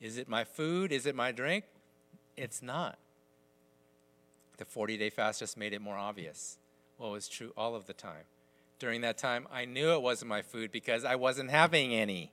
Is 0.00 0.16
it 0.16 0.28
my 0.28 0.44
food? 0.44 0.92
Is 0.92 1.04
it 1.04 1.16
my 1.16 1.32
drink? 1.32 1.64
It's 2.36 2.62
not. 2.62 2.96
The 4.58 4.64
40 4.64 4.98
day 4.98 5.10
fast 5.10 5.40
just 5.40 5.56
made 5.56 5.72
it 5.72 5.80
more 5.80 5.96
obvious 5.96 6.58
what 6.96 7.10
was 7.10 7.26
true 7.26 7.52
all 7.56 7.74
of 7.74 7.86
the 7.86 7.92
time. 7.92 8.22
During 8.78 9.00
that 9.00 9.18
time, 9.18 9.48
I 9.52 9.64
knew 9.64 9.94
it 9.94 10.02
wasn't 10.02 10.28
my 10.28 10.42
food 10.42 10.70
because 10.70 11.04
I 11.04 11.16
wasn't 11.16 11.50
having 11.50 11.92
any 11.92 12.30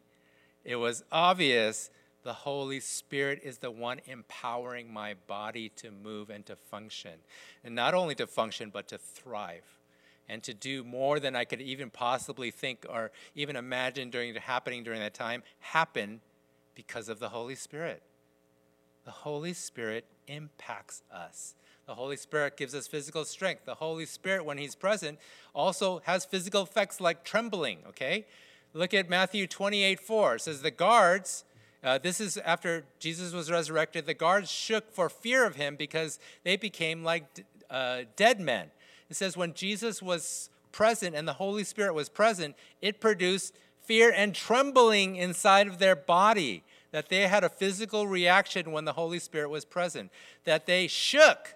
it 0.63 0.75
was 0.75 1.03
obvious 1.11 1.89
the 2.23 2.33
Holy 2.33 2.79
Spirit 2.79 3.41
is 3.43 3.57
the 3.57 3.71
one 3.71 3.99
empowering 4.05 4.93
my 4.93 5.15
body 5.27 5.69
to 5.77 5.89
move 5.89 6.29
and 6.29 6.45
to 6.45 6.55
function. 6.55 7.13
And 7.63 7.73
not 7.73 7.93
only 7.93 8.13
to 8.15 8.27
function, 8.27 8.69
but 8.71 8.87
to 8.89 8.97
thrive 8.97 9.79
and 10.29 10.43
to 10.43 10.53
do 10.53 10.83
more 10.83 11.19
than 11.19 11.35
I 11.35 11.45
could 11.45 11.61
even 11.61 11.89
possibly 11.89 12.51
think 12.51 12.85
or 12.87 13.11
even 13.33 13.55
imagine 13.55 14.11
during 14.11 14.35
happening 14.35 14.83
during 14.83 14.99
that 14.99 15.15
time 15.15 15.41
happen 15.59 16.21
because 16.75 17.09
of 17.09 17.19
the 17.19 17.29
Holy 17.29 17.55
Spirit. 17.55 18.03
The 19.03 19.11
Holy 19.11 19.53
Spirit 19.53 20.05
impacts 20.27 21.01
us. 21.11 21.55
The 21.87 21.95
Holy 21.95 22.17
Spirit 22.17 22.55
gives 22.55 22.75
us 22.75 22.87
physical 22.87 23.25
strength. 23.25 23.65
The 23.65 23.75
Holy 23.75 24.05
Spirit, 24.05 24.45
when 24.45 24.59
He's 24.59 24.75
present, 24.75 25.19
also 25.53 26.01
has 26.05 26.23
physical 26.23 26.61
effects 26.61 27.01
like 27.01 27.25
trembling, 27.25 27.79
okay? 27.89 28.25
Look 28.73 28.93
at 28.93 29.09
Matthew 29.09 29.47
28 29.47 29.99
4. 29.99 30.35
It 30.35 30.41
says, 30.41 30.61
The 30.61 30.71
guards, 30.71 31.43
uh, 31.83 31.97
this 31.97 32.21
is 32.21 32.37
after 32.37 32.85
Jesus 32.99 33.33
was 33.33 33.51
resurrected, 33.51 34.05
the 34.05 34.13
guards 34.13 34.49
shook 34.49 34.91
for 34.91 35.09
fear 35.09 35.45
of 35.45 35.55
him 35.55 35.75
because 35.75 36.19
they 36.43 36.55
became 36.55 37.03
like 37.03 37.25
uh, 37.69 38.03
dead 38.15 38.39
men. 38.39 38.71
It 39.09 39.15
says, 39.15 39.35
When 39.35 39.53
Jesus 39.53 40.01
was 40.01 40.49
present 40.71 41.15
and 41.15 41.27
the 41.27 41.33
Holy 41.33 41.63
Spirit 41.63 41.93
was 41.93 42.07
present, 42.07 42.55
it 42.81 43.01
produced 43.01 43.55
fear 43.81 44.13
and 44.15 44.33
trembling 44.33 45.17
inside 45.17 45.67
of 45.67 45.79
their 45.79 45.95
body. 45.95 46.63
That 46.91 47.07
they 47.07 47.27
had 47.27 47.45
a 47.45 47.49
physical 47.49 48.05
reaction 48.05 48.71
when 48.71 48.83
the 48.83 48.93
Holy 48.93 49.19
Spirit 49.19 49.49
was 49.49 49.63
present. 49.63 50.11
That 50.43 50.65
they 50.65 50.87
shook 50.87 51.55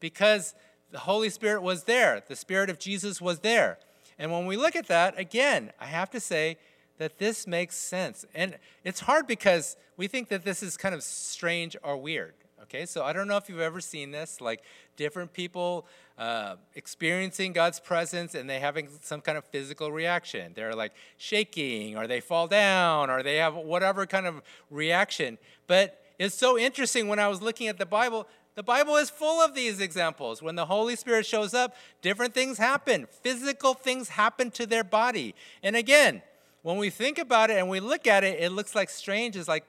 because 0.00 0.54
the 0.90 1.00
Holy 1.00 1.30
Spirit 1.30 1.62
was 1.62 1.84
there, 1.84 2.22
the 2.26 2.36
Spirit 2.36 2.70
of 2.70 2.78
Jesus 2.78 3.20
was 3.20 3.40
there. 3.40 3.78
And 4.18 4.32
when 4.32 4.46
we 4.46 4.56
look 4.56 4.76
at 4.76 4.88
that, 4.88 5.18
again, 5.18 5.72
I 5.80 5.86
have 5.86 6.10
to 6.10 6.20
say 6.20 6.58
that 6.98 7.18
this 7.18 7.46
makes 7.46 7.76
sense. 7.76 8.24
And 8.34 8.58
it's 8.84 9.00
hard 9.00 9.26
because 9.26 9.76
we 9.96 10.08
think 10.08 10.28
that 10.28 10.44
this 10.44 10.62
is 10.62 10.76
kind 10.76 10.94
of 10.94 11.02
strange 11.02 11.76
or 11.82 11.96
weird. 11.96 12.34
Okay, 12.64 12.84
so 12.84 13.04
I 13.04 13.12
don't 13.12 13.28
know 13.28 13.36
if 13.36 13.48
you've 13.48 13.60
ever 13.60 13.80
seen 13.80 14.10
this, 14.10 14.40
like 14.40 14.62
different 14.96 15.32
people 15.32 15.86
uh, 16.18 16.56
experiencing 16.74 17.52
God's 17.52 17.80
presence 17.80 18.34
and 18.34 18.50
they 18.50 18.58
having 18.58 18.88
some 19.00 19.20
kind 19.20 19.38
of 19.38 19.44
physical 19.44 19.90
reaction. 19.90 20.52
They're 20.54 20.74
like 20.74 20.92
shaking, 21.16 21.96
or 21.96 22.06
they 22.06 22.20
fall 22.20 22.46
down, 22.46 23.08
or 23.08 23.22
they 23.22 23.36
have 23.36 23.54
whatever 23.54 24.04
kind 24.06 24.26
of 24.26 24.42
reaction. 24.70 25.38
But 25.66 26.02
it's 26.18 26.34
so 26.34 26.58
interesting 26.58 27.06
when 27.08 27.20
I 27.20 27.28
was 27.28 27.40
looking 27.40 27.68
at 27.68 27.78
the 27.78 27.86
Bible, 27.86 28.26
the 28.58 28.64
Bible 28.64 28.96
is 28.96 29.08
full 29.08 29.40
of 29.40 29.54
these 29.54 29.78
examples. 29.78 30.42
When 30.42 30.56
the 30.56 30.66
Holy 30.66 30.96
Spirit 30.96 31.24
shows 31.24 31.54
up, 31.54 31.76
different 32.02 32.34
things 32.34 32.58
happen. 32.58 33.06
Physical 33.22 33.72
things 33.72 34.08
happen 34.08 34.50
to 34.50 34.66
their 34.66 34.82
body. 34.82 35.36
And 35.62 35.76
again, 35.76 36.22
when 36.62 36.76
we 36.76 36.90
think 36.90 37.18
about 37.18 37.50
it 37.50 37.58
and 37.58 37.68
we 37.68 37.78
look 37.78 38.08
at 38.08 38.24
it, 38.24 38.40
it 38.40 38.50
looks 38.50 38.74
like 38.74 38.90
strange. 38.90 39.36
It's 39.36 39.46
like, 39.46 39.68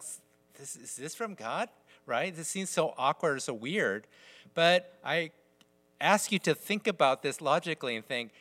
this, 0.57 0.75
is 0.75 0.95
this 0.95 1.13
from 1.13 1.35
God? 1.35 1.69
Right? 2.07 2.35
This 2.35 2.47
seems 2.47 2.71
so 2.71 2.95
awkward, 2.97 3.43
so 3.43 3.53
weird. 3.53 4.07
But 4.55 4.97
I 5.05 5.29
ask 6.01 6.31
you 6.31 6.39
to 6.39 6.55
think 6.55 6.87
about 6.87 7.21
this 7.21 7.41
logically 7.41 7.95
and 7.95 8.03
think 8.03 8.31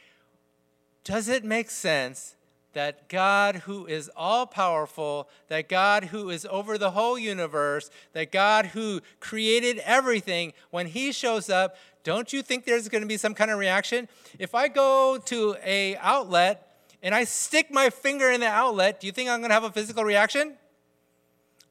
does 1.04 1.28
it 1.28 1.44
make 1.44 1.68
sense 1.68 2.36
that 2.78 3.08
God, 3.08 3.56
who 3.56 3.86
is 3.86 4.08
all 4.16 4.46
powerful, 4.46 5.28
that 5.48 5.68
God, 5.68 6.04
who 6.04 6.30
is 6.30 6.46
over 6.48 6.78
the 6.78 6.92
whole 6.92 7.18
universe, 7.18 7.90
that 8.12 8.30
God, 8.30 8.66
who 8.66 9.00
created 9.18 9.78
everything, 9.78 10.52
when 10.70 10.86
He 10.86 11.10
shows 11.10 11.50
up, 11.50 11.74
don't 12.04 12.32
you 12.32 12.40
think 12.40 12.64
there's 12.64 12.88
going 12.88 13.02
to 13.02 13.08
be 13.08 13.16
some 13.16 13.34
kind 13.34 13.50
of 13.50 13.58
reaction? 13.58 14.08
If 14.38 14.54
I 14.54 14.68
go 14.68 15.18
to 15.24 15.56
a 15.64 15.96
outlet 15.96 16.78
and 17.02 17.16
I 17.16 17.24
stick 17.24 17.72
my 17.72 17.90
finger 17.90 18.30
in 18.30 18.38
the 18.38 18.46
outlet, 18.46 19.00
do 19.00 19.08
you 19.08 19.12
think 19.12 19.28
I'm 19.28 19.40
going 19.40 19.50
to 19.50 19.54
have 19.54 19.64
a 19.64 19.72
physical 19.72 20.04
reaction? 20.04 20.54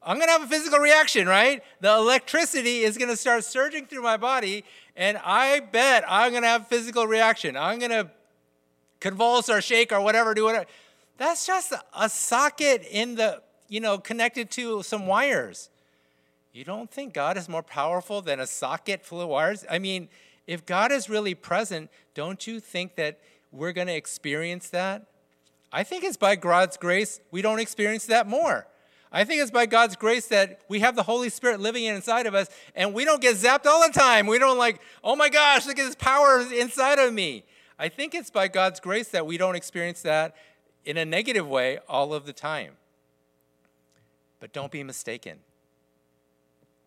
I'm 0.02 0.18
going 0.18 0.28
to 0.28 0.32
have 0.32 0.42
a 0.42 0.46
physical 0.46 0.78
reaction, 0.78 1.26
right? 1.26 1.62
The 1.80 1.90
electricity 1.90 2.80
is 2.80 2.98
going 2.98 3.08
to 3.08 3.16
start 3.16 3.44
surging 3.44 3.86
through 3.86 4.02
my 4.02 4.18
body, 4.18 4.62
and 4.94 5.18
I 5.24 5.60
bet 5.60 6.04
I'm 6.06 6.32
going 6.32 6.42
to 6.42 6.50
have 6.50 6.62
a 6.62 6.66
physical 6.66 7.06
reaction. 7.06 7.56
I'm 7.56 7.78
going 7.78 7.92
to 7.92 8.10
convulse 9.00 9.48
or 9.48 9.62
shake 9.62 9.90
or 9.90 10.02
whatever, 10.02 10.34
do 10.34 10.44
whatever. 10.44 10.66
That's 11.18 11.46
just 11.46 11.74
a 11.94 12.08
socket 12.08 12.86
in 12.90 13.16
the, 13.16 13.42
you 13.68 13.80
know, 13.80 13.98
connected 13.98 14.50
to 14.52 14.82
some 14.82 15.06
wires. 15.06 15.68
You 16.52 16.64
don't 16.64 16.90
think 16.90 17.12
God 17.12 17.36
is 17.36 17.48
more 17.48 17.62
powerful 17.62 18.22
than 18.22 18.40
a 18.40 18.46
socket 18.46 19.04
full 19.04 19.20
of 19.20 19.28
wires? 19.28 19.64
I 19.68 19.78
mean, 19.78 20.08
if 20.46 20.64
God 20.64 20.92
is 20.92 21.10
really 21.10 21.34
present, 21.34 21.90
don't 22.14 22.46
you 22.46 22.60
think 22.60 22.94
that 22.96 23.20
we're 23.52 23.72
going 23.72 23.88
to 23.88 23.94
experience 23.94 24.70
that? 24.70 25.06
I 25.72 25.82
think 25.82 26.04
it's 26.04 26.16
by 26.16 26.36
God's 26.36 26.76
grace 26.76 27.20
we 27.30 27.42
don't 27.42 27.58
experience 27.58 28.06
that 28.06 28.26
more. 28.26 28.66
I 29.10 29.24
think 29.24 29.42
it's 29.42 29.50
by 29.50 29.66
God's 29.66 29.96
grace 29.96 30.28
that 30.28 30.60
we 30.68 30.80
have 30.80 30.94
the 30.94 31.02
Holy 31.02 31.30
Spirit 31.30 31.60
living 31.60 31.84
inside 31.84 32.26
of 32.26 32.34
us 32.34 32.48
and 32.74 32.94
we 32.94 33.04
don't 33.04 33.20
get 33.20 33.36
zapped 33.36 33.66
all 33.66 33.86
the 33.86 33.92
time. 33.92 34.26
We 34.26 34.38
don't 34.38 34.58
like, 34.58 34.80
oh 35.02 35.16
my 35.16 35.28
gosh, 35.28 35.66
look 35.66 35.78
at 35.78 35.86
this 35.86 35.94
power 35.94 36.40
inside 36.52 36.98
of 36.98 37.12
me. 37.12 37.44
I 37.78 37.88
think 37.88 38.14
it's 38.14 38.30
by 38.30 38.48
God's 38.48 38.80
grace 38.80 39.08
that 39.08 39.26
we 39.26 39.38
don't 39.38 39.54
experience 39.54 40.02
that 40.02 40.34
in 40.88 40.96
a 40.96 41.04
negative 41.04 41.46
way 41.46 41.78
all 41.86 42.14
of 42.14 42.24
the 42.24 42.32
time. 42.32 42.72
But 44.40 44.54
don't 44.54 44.72
be 44.72 44.82
mistaken. 44.82 45.40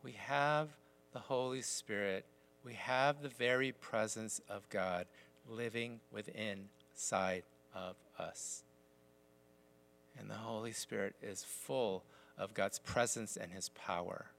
We 0.03 0.13
have 0.13 0.69
the 1.13 1.19
Holy 1.19 1.61
Spirit, 1.61 2.25
we 2.65 2.73
have 2.73 3.21
the 3.21 3.29
very 3.29 3.71
presence 3.71 4.41
of 4.49 4.67
God 4.69 5.05
living 5.47 5.99
within 6.11 6.69
side 6.95 7.43
of 7.75 7.95
us. 8.17 8.63
And 10.17 10.31
the 10.31 10.35
Holy 10.35 10.71
Spirit 10.71 11.13
is 11.21 11.43
full 11.43 12.03
of 12.39 12.55
God's 12.55 12.79
presence 12.79 13.37
and 13.37 13.51
His 13.51 13.69
power. 13.69 14.31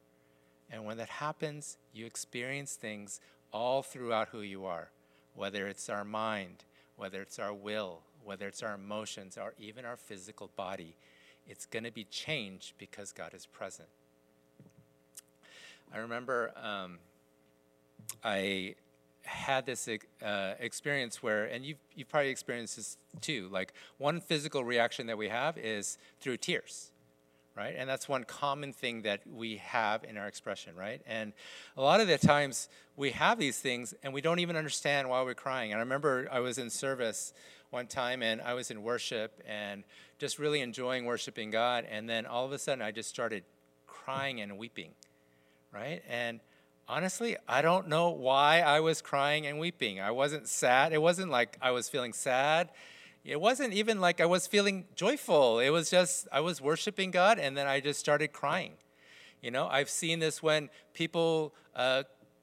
And 0.72 0.84
when 0.84 0.96
that 0.96 1.08
happens, 1.08 1.76
you 1.92 2.04
experience 2.04 2.74
things 2.74 3.20
all 3.52 3.82
throughout 3.82 4.30
who 4.30 4.40
you 4.40 4.64
are, 4.64 4.90
whether 5.36 5.68
it's 5.68 5.88
our 5.88 6.04
mind, 6.04 6.64
whether 6.96 7.22
it's 7.22 7.38
our 7.38 7.54
will, 7.54 8.00
whether 8.24 8.46
it's 8.46 8.62
our 8.62 8.74
emotions, 8.74 9.38
or 9.38 9.54
even 9.58 9.84
our 9.84 9.96
physical 9.96 10.50
body. 10.56 10.96
It's 11.46 11.66
going 11.66 11.84
to 11.84 11.90
be 11.90 12.04
changed 12.04 12.74
because 12.78 13.12
God 13.12 13.34
is 13.34 13.46
present. 13.46 13.88
I 15.92 15.98
remember 15.98 16.52
um, 16.62 16.98
I 18.24 18.76
had 19.24 19.66
this 19.66 19.88
uh, 19.88 20.54
experience 20.58 21.22
where, 21.22 21.44
and 21.44 21.64
you've, 21.64 21.78
you've 21.94 22.08
probably 22.08 22.30
experienced 22.30 22.76
this 22.76 22.96
too, 23.20 23.48
like 23.52 23.72
one 23.98 24.20
physical 24.20 24.64
reaction 24.64 25.06
that 25.06 25.18
we 25.18 25.28
have 25.28 25.58
is 25.58 25.98
through 26.20 26.38
tears 26.38 26.92
right? 27.56 27.74
And 27.76 27.88
that's 27.88 28.08
one 28.08 28.24
common 28.24 28.72
thing 28.72 29.02
that 29.02 29.20
we 29.26 29.58
have 29.58 30.04
in 30.04 30.16
our 30.16 30.26
expression, 30.26 30.74
right? 30.74 31.02
And 31.06 31.32
a 31.76 31.82
lot 31.82 32.00
of 32.00 32.08
the 32.08 32.18
times 32.18 32.68
we 32.96 33.10
have 33.10 33.38
these 33.38 33.58
things 33.58 33.94
and 34.02 34.12
we 34.14 34.20
don't 34.20 34.38
even 34.38 34.56
understand 34.56 35.08
why 35.08 35.22
we're 35.22 35.34
crying. 35.34 35.72
And 35.72 35.78
I 35.78 35.82
remember 35.82 36.28
I 36.30 36.40
was 36.40 36.58
in 36.58 36.70
service 36.70 37.32
one 37.72 37.86
time 37.86 38.22
and 38.22 38.40
I 38.42 38.54
was 38.54 38.70
in 38.70 38.82
worship 38.82 39.42
and 39.48 39.82
just 40.18 40.38
really 40.38 40.60
enjoying 40.60 41.06
worshiping 41.06 41.50
God. 41.50 41.86
And 41.90 42.08
then 42.08 42.26
all 42.26 42.44
of 42.44 42.52
a 42.52 42.58
sudden 42.58 42.82
I 42.82 42.90
just 42.90 43.08
started 43.08 43.44
crying 43.86 44.40
and 44.40 44.58
weeping, 44.58 44.90
right? 45.72 46.02
And 46.08 46.40
honestly, 46.86 47.36
I 47.48 47.62
don't 47.62 47.88
know 47.88 48.10
why 48.10 48.60
I 48.60 48.80
was 48.80 49.00
crying 49.00 49.46
and 49.46 49.58
weeping. 49.58 50.00
I 50.00 50.10
wasn't 50.10 50.48
sad. 50.48 50.92
It 50.92 51.00
wasn't 51.00 51.30
like 51.30 51.56
I 51.62 51.70
was 51.70 51.88
feeling 51.88 52.12
sad. 52.12 52.70
It 53.24 53.40
wasn't 53.40 53.72
even 53.72 54.00
like 54.00 54.20
I 54.20 54.26
was 54.26 54.46
feeling 54.46 54.84
joyful. 54.94 55.58
It 55.58 55.70
was 55.70 55.90
just 55.90 56.28
I 56.30 56.40
was 56.40 56.60
worshiping 56.60 57.10
God 57.10 57.38
and 57.38 57.56
then 57.56 57.66
I 57.66 57.80
just 57.80 58.00
started 58.00 58.32
crying. 58.32 58.72
You 59.40 59.50
know, 59.50 59.66
I've 59.66 59.90
seen 59.90 60.18
this 60.18 60.42
when 60.42 60.68
people 60.92 61.54
uh, 61.74 62.02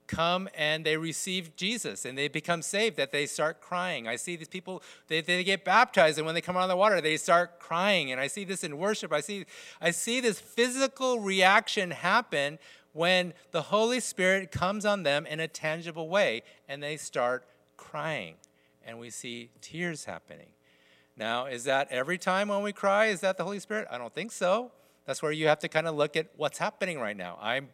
come 0.09 0.49
and 0.55 0.83
they 0.85 0.97
receive 0.97 1.55
Jesus 1.55 2.03
and 2.03 2.17
they 2.17 2.27
become 2.27 2.61
saved, 2.61 2.97
that 2.97 3.11
they 3.11 3.25
start 3.25 3.61
crying. 3.61 4.07
I 4.07 4.15
see 4.15 4.35
these 4.35 4.47
people, 4.47 4.81
they, 5.07 5.21
they 5.21 5.43
get 5.43 5.63
baptized, 5.63 6.17
and 6.17 6.25
when 6.25 6.35
they 6.35 6.41
come 6.41 6.57
out 6.57 6.63
of 6.63 6.69
the 6.69 6.75
water, 6.75 6.99
they 6.99 7.15
start 7.15 7.59
crying. 7.59 8.11
And 8.11 8.19
I 8.19 8.27
see 8.27 8.43
this 8.43 8.63
in 8.63 8.77
worship. 8.77 9.13
I 9.13 9.21
see, 9.21 9.45
I 9.79 9.91
see 9.91 10.19
this 10.19 10.39
physical 10.39 11.19
reaction 11.19 11.91
happen 11.91 12.57
when 12.91 13.33
the 13.51 13.61
Holy 13.61 13.99
Spirit 13.99 14.51
comes 14.51 14.85
on 14.85 15.03
them 15.03 15.25
in 15.25 15.39
a 15.39 15.47
tangible 15.47 16.09
way 16.09 16.41
and 16.67 16.81
they 16.81 16.97
start 16.97 17.45
crying. 17.77 18.35
And 18.85 18.99
we 18.99 19.11
see 19.11 19.51
tears 19.61 20.05
happening. 20.05 20.49
Now, 21.15 21.45
is 21.45 21.65
that 21.65 21.87
every 21.91 22.17
time 22.17 22.47
when 22.47 22.63
we 22.63 22.73
cry? 22.73 23.07
Is 23.07 23.19
that 23.21 23.37
the 23.37 23.43
Holy 23.43 23.59
Spirit? 23.59 23.87
I 23.91 23.97
don't 23.97 24.13
think 24.13 24.31
so. 24.31 24.71
That's 25.05 25.21
where 25.21 25.31
you 25.31 25.47
have 25.47 25.59
to 25.59 25.67
kind 25.67 25.87
of 25.87 25.95
look 25.95 26.17
at 26.17 26.27
what's 26.35 26.57
happening 26.57 26.99
right 26.99 27.17
now. 27.17 27.37
I'm, 27.41 27.69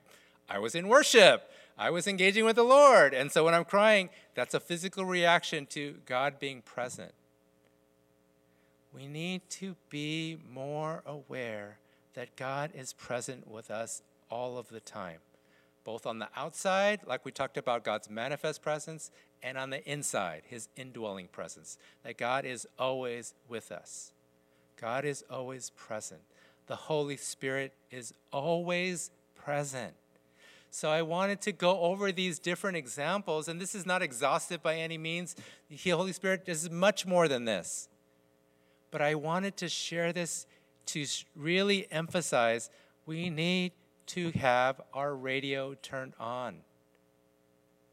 I 0.50 0.60
was 0.60 0.76
in 0.76 0.88
worship. 0.88 1.50
I 1.78 1.90
was 1.90 2.08
engaging 2.08 2.46
with 2.46 2.56
the 2.56 2.64
Lord. 2.64 3.14
And 3.14 3.32
so 3.32 3.44
when 3.46 3.54
I'm 3.54 3.66
crying, 3.66 4.10
that's 4.34 4.54
a 4.54 4.60
physical 4.60 5.06
reaction 5.06 5.66
to 5.68 5.96
God 6.06 6.40
being 6.40 6.62
present. 6.62 7.14
We 8.94 9.08
need 9.08 9.50
to 9.52 9.76
be 9.90 10.38
more 10.50 11.04
aware 11.06 11.80
that 12.14 12.38
God 12.38 12.72
is 12.74 12.94
present 12.94 13.46
with 13.50 13.70
us 13.70 14.02
all 14.30 14.58
of 14.58 14.70
the 14.70 14.80
time, 14.80 15.20
both 15.84 16.06
on 16.06 16.20
the 16.20 16.30
outside, 16.36 17.02
like 17.06 17.26
we 17.26 17.32
talked 17.32 17.58
about 17.58 17.84
God's 17.84 18.10
manifest 18.10 18.62
presence, 18.62 19.12
and 19.44 19.58
on 19.58 19.70
the 19.70 19.84
inside, 19.90 20.44
his 20.46 20.70
indwelling 20.78 21.28
presence, 21.28 21.78
that 22.04 22.18
God 22.18 22.46
is 22.46 22.66
always 22.80 23.34
with 23.50 23.70
us. 23.70 24.14
God 24.80 25.04
is 25.04 25.26
always 25.30 25.72
present. 25.72 26.22
The 26.68 26.76
Holy 26.76 27.18
Spirit 27.18 27.74
is 27.92 28.14
always 28.32 29.12
present. 29.36 29.94
So 30.76 30.90
I 30.90 31.04
wanted 31.04 31.40
to 31.44 31.54
go 31.54 31.80
over 31.80 32.12
these 32.12 32.38
different 32.38 32.76
examples, 32.76 33.48
and 33.48 33.62
this 33.62 33.76
is 33.76 33.86
not 33.86 34.02
exhaustive 34.02 34.62
by 34.62 34.76
any 34.76 34.98
means. 34.98 35.34
The 35.70 35.92
Holy 35.92 36.12
Spirit 36.12 36.44
is 36.48 36.70
much 36.70 37.06
more 37.06 37.30
than 37.30 37.46
this. 37.46 37.88
But 38.92 39.02
I 39.02 39.16
wanted 39.16 39.56
to 39.56 39.70
share 39.70 40.12
this 40.12 40.46
to 40.88 41.06
really 41.34 41.90
emphasize 41.94 42.70
we 43.06 43.30
need 43.30 43.72
to 44.08 44.32
have 44.32 44.82
our 44.94 45.16
radio 45.16 45.76
turned 45.76 46.12
on. 46.20 46.58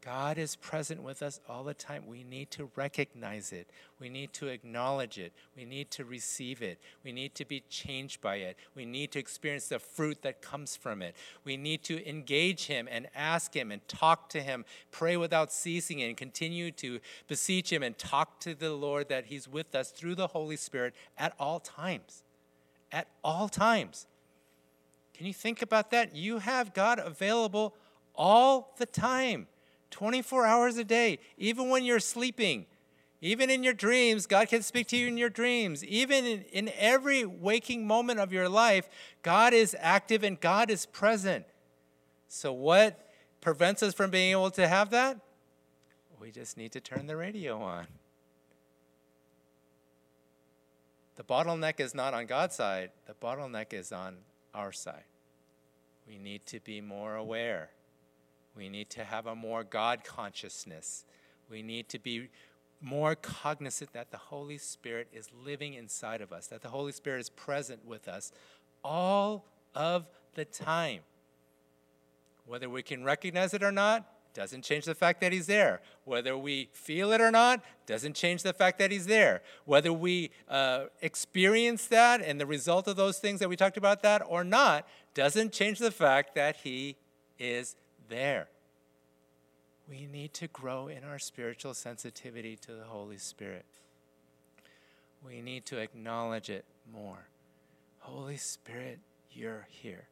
God 0.03 0.37
is 0.37 0.57
present 0.57 1.01
with 1.01 1.23
us 1.23 1.39
all 1.47 1.63
the 1.63 1.73
time. 1.73 2.03
We 2.07 2.25
need 2.25 2.51
to 2.51 2.69
recognize 2.75 3.53
it. 3.53 3.69
We 4.01 4.09
need 4.09 4.33
to 4.33 4.47
acknowledge 4.47 5.17
it. 5.17 5.31
We 5.55 5.63
need 5.63 5.91
to 5.91 6.03
receive 6.03 6.61
it. 6.61 6.77
We 7.05 7.13
need 7.13 7.35
to 7.35 7.45
be 7.45 7.63
changed 7.69 8.19
by 8.19 8.37
it. 8.37 8.57
We 8.75 8.85
need 8.85 9.11
to 9.13 9.19
experience 9.19 9.69
the 9.69 9.79
fruit 9.79 10.21
that 10.23 10.41
comes 10.41 10.75
from 10.75 11.01
it. 11.01 11.15
We 11.45 11.55
need 11.55 11.83
to 11.83 12.05
engage 12.07 12.65
Him 12.65 12.89
and 12.91 13.07
ask 13.15 13.55
Him 13.55 13.71
and 13.71 13.87
talk 13.87 14.27
to 14.29 14.41
Him, 14.41 14.65
pray 14.91 15.15
without 15.15 15.53
ceasing, 15.53 16.01
and 16.01 16.17
continue 16.17 16.71
to 16.71 16.99
beseech 17.29 17.71
Him 17.71 17.81
and 17.81 17.97
talk 17.97 18.41
to 18.41 18.53
the 18.53 18.73
Lord 18.73 19.07
that 19.07 19.27
He's 19.27 19.47
with 19.47 19.73
us 19.73 19.91
through 19.91 20.15
the 20.15 20.27
Holy 20.27 20.57
Spirit 20.57 20.95
at 21.17 21.33
all 21.39 21.61
times. 21.61 22.23
At 22.91 23.07
all 23.23 23.47
times. 23.47 24.07
Can 25.13 25.27
you 25.27 25.33
think 25.33 25.61
about 25.61 25.91
that? 25.91 26.13
You 26.13 26.39
have 26.39 26.73
God 26.73 26.99
available 26.99 27.73
all 28.15 28.73
the 28.77 28.85
time. 28.85 29.47
24 29.93 30.45
hours 30.45 30.77
a 30.77 30.83
day, 30.83 31.19
even 31.37 31.69
when 31.69 31.85
you're 31.85 31.99
sleeping. 31.99 32.65
Even 33.21 33.49
in 33.49 33.63
your 33.63 33.73
dreams, 33.73 34.25
God 34.25 34.49
can 34.49 34.61
speak 34.61 34.87
to 34.87 34.97
you 34.97 35.07
in 35.07 35.17
your 35.17 35.29
dreams. 35.29 35.85
Even 35.85 36.25
in, 36.25 36.41
in 36.51 36.71
every 36.77 37.23
waking 37.23 37.87
moment 37.87 38.19
of 38.19 38.33
your 38.33 38.49
life, 38.49 38.89
God 39.21 39.53
is 39.53 39.77
active 39.79 40.23
and 40.23 40.37
God 40.37 40.69
is 40.69 40.85
present. 40.85 41.45
So, 42.27 42.51
what 42.51 43.07
prevents 43.39 43.81
us 43.81 43.93
from 43.93 44.09
being 44.09 44.31
able 44.31 44.51
to 44.51 44.67
have 44.67 44.89
that? 44.89 45.19
We 46.19 46.31
just 46.31 46.57
need 46.57 46.73
to 46.73 46.81
turn 46.81 47.07
the 47.07 47.15
radio 47.15 47.61
on. 47.61 47.87
The 51.15 51.23
bottleneck 51.23 51.79
is 51.79 51.93
not 51.93 52.13
on 52.13 52.25
God's 52.25 52.55
side, 52.55 52.89
the 53.05 53.13
bottleneck 53.13 53.71
is 53.71 53.91
on 53.93 54.17
our 54.53 54.71
side. 54.71 55.05
We 56.07 56.17
need 56.17 56.45
to 56.47 56.59
be 56.59 56.81
more 56.81 57.15
aware. 57.15 57.69
We 58.55 58.69
need 58.69 58.89
to 58.91 59.03
have 59.03 59.25
a 59.25 59.35
more 59.35 59.63
God 59.63 60.03
consciousness. 60.03 61.05
We 61.49 61.63
need 61.63 61.89
to 61.89 61.99
be 61.99 62.29
more 62.81 63.15
cognizant 63.15 63.93
that 63.93 64.11
the 64.11 64.17
Holy 64.17 64.57
Spirit 64.57 65.07
is 65.13 65.29
living 65.33 65.73
inside 65.73 66.21
of 66.21 66.31
us, 66.31 66.47
that 66.47 66.61
the 66.61 66.69
Holy 66.69 66.91
Spirit 66.91 67.21
is 67.21 67.29
present 67.29 67.85
with 67.85 68.07
us 68.07 68.31
all 68.83 69.45
of 69.73 70.05
the 70.35 70.45
time. 70.45 70.99
Whether 72.45 72.69
we 72.69 72.83
can 72.83 73.03
recognize 73.03 73.53
it 73.53 73.63
or 73.63 73.71
not, 73.71 74.05
doesn't 74.33 74.63
change 74.63 74.85
the 74.85 74.95
fact 74.95 75.21
that 75.21 75.31
he's 75.31 75.45
there. 75.45 75.81
Whether 76.05 76.35
we 76.35 76.69
feel 76.73 77.11
it 77.11 77.21
or 77.21 77.31
not, 77.31 77.63
doesn't 77.85 78.15
change 78.15 78.43
the 78.43 78.51
fact 78.51 78.79
that 78.79 78.91
he's 78.91 79.05
there. 79.05 79.43
Whether 79.65 79.93
we 79.93 80.31
uh, 80.49 80.85
experience 81.01 81.87
that 81.87 82.19
and 82.21 82.41
the 82.41 82.45
result 82.45 82.87
of 82.87 82.95
those 82.95 83.19
things 83.19 83.39
that 83.39 83.49
we 83.49 83.55
talked 83.55 83.77
about 83.77 84.01
that 84.01 84.23
or 84.27 84.43
not, 84.43 84.87
doesn't 85.13 85.53
change 85.53 85.79
the 85.79 85.91
fact 85.91 86.33
that 86.35 86.57
he 86.57 86.97
is 87.37 87.75
there. 88.13 88.47
We 89.89 90.05
need 90.05 90.33
to 90.35 90.47
grow 90.47 90.87
in 90.87 91.03
our 91.03 91.17
spiritual 91.17 91.73
sensitivity 91.73 92.55
to 92.57 92.73
the 92.73 92.83
Holy 92.83 93.17
Spirit. 93.17 93.65
We 95.25 95.41
need 95.41 95.65
to 95.65 95.79
acknowledge 95.79 96.49
it 96.49 96.65
more. 96.91 97.27
Holy 97.99 98.37
Spirit, 98.37 98.99
you're 99.31 99.67
here. 99.69 100.07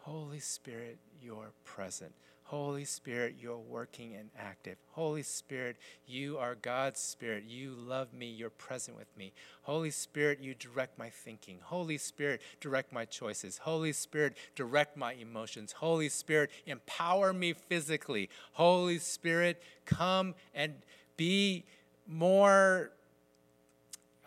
Holy 0.00 0.40
Spirit, 0.40 0.98
you're 1.22 1.52
present. 1.64 2.12
Holy 2.50 2.84
Spirit, 2.84 3.36
you're 3.40 3.56
working 3.56 4.16
and 4.16 4.28
active. 4.36 4.76
Holy 4.90 5.22
Spirit, 5.22 5.76
you 6.04 6.36
are 6.36 6.56
God's 6.56 6.98
Spirit. 6.98 7.44
You 7.46 7.76
love 7.78 8.12
me. 8.12 8.26
You're 8.26 8.50
present 8.50 8.96
with 8.96 9.06
me. 9.16 9.32
Holy 9.62 9.92
Spirit, 9.92 10.40
you 10.42 10.56
direct 10.56 10.98
my 10.98 11.10
thinking. 11.10 11.58
Holy 11.62 11.96
Spirit, 11.96 12.42
direct 12.60 12.92
my 12.92 13.04
choices. 13.04 13.58
Holy 13.58 13.92
Spirit, 13.92 14.36
direct 14.56 14.96
my 14.96 15.12
emotions. 15.12 15.70
Holy 15.70 16.08
Spirit, 16.08 16.50
empower 16.66 17.32
me 17.32 17.52
physically. 17.52 18.28
Holy 18.54 18.98
Spirit, 18.98 19.62
come 19.86 20.34
and 20.52 20.74
be 21.16 21.62
more 22.08 22.90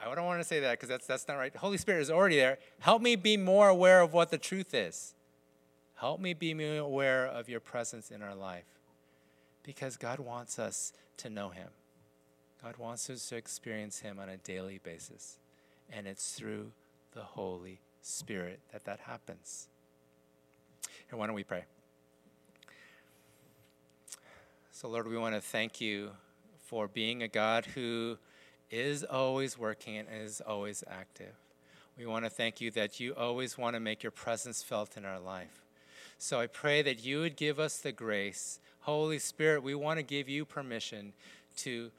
I 0.02 0.16
don't 0.16 0.26
want 0.26 0.40
to 0.40 0.48
say 0.48 0.62
that 0.62 0.72
because 0.72 0.90
that's, 0.90 1.08
that's 1.08 1.28
not 1.28 1.36
right. 1.36 1.54
Holy 1.56 1.78
Spirit 1.78 2.02
is 2.02 2.12
already 2.12 2.36
there. 2.38 2.58
Help 2.80 3.02
me 3.02 3.16
be 3.18 3.36
more 3.36 3.68
aware 3.68 4.02
of 4.02 4.14
what 4.14 4.32
the 4.32 4.38
truth 4.38 4.74
is. 4.74 5.14
Help 6.04 6.20
me 6.20 6.34
be 6.34 6.52
aware 6.76 7.26
of 7.26 7.48
your 7.48 7.62
presence 7.62 8.12
in 8.12 8.22
our 8.22 8.36
life 8.36 8.66
because 9.64 9.96
God 9.96 10.20
wants 10.20 10.60
us 10.60 10.92
to 11.16 11.30
know 11.30 11.48
Him. 11.48 11.70
God 12.62 12.76
wants 12.76 13.10
us 13.10 13.26
to 13.30 13.38
experience 13.38 14.02
Him 14.02 14.20
on 14.20 14.28
a 14.28 14.36
daily 14.36 14.82
basis. 14.84 15.40
And 15.90 16.06
it's 16.06 16.34
through 16.34 16.74
the 17.14 17.22
Holy 17.22 17.80
Spirit 18.02 18.60
that 18.74 18.84
that 18.84 19.00
happens. 19.00 19.70
And 21.10 21.18
why 21.18 21.28
don't 21.28 21.38
we 21.38 21.46
pray? 21.46 21.64
So, 24.74 24.90
Lord, 24.90 25.08
we 25.08 25.16
want 25.16 25.36
to 25.36 25.42
thank 25.42 25.80
you 25.80 26.10
for 26.66 26.90
being 26.90 27.24
a 27.24 27.30
God 27.30 27.66
who 27.68 28.18
is 28.70 29.06
always 29.06 29.58
working 29.58 29.96
and 30.00 30.08
is 30.22 30.42
always 30.42 30.84
active. 30.86 31.36
We 31.98 32.06
want 32.06 32.26
to 32.26 32.30
thank 32.30 32.60
you 32.60 32.72
that 32.72 33.00
you 33.00 33.14
always 33.16 33.58
want 33.58 33.78
to 33.78 33.80
make 33.80 34.04
your 34.04 34.12
presence 34.12 34.62
felt 34.62 34.98
in 34.98 35.06
our 35.06 35.22
life. 35.22 35.63
So 36.18 36.40
I 36.40 36.48
pray 36.48 36.82
that 36.82 37.04
you 37.04 37.20
would 37.22 37.36
give 37.36 37.60
us 37.60 37.78
the 37.78 37.92
grace. 37.92 38.60
Holy 38.80 39.20
Spirit, 39.20 39.64
we 39.64 39.76
want 39.76 39.98
to 40.00 40.04
give 40.04 40.28
you 40.28 40.46
permission 40.46 41.14
to 41.58 41.92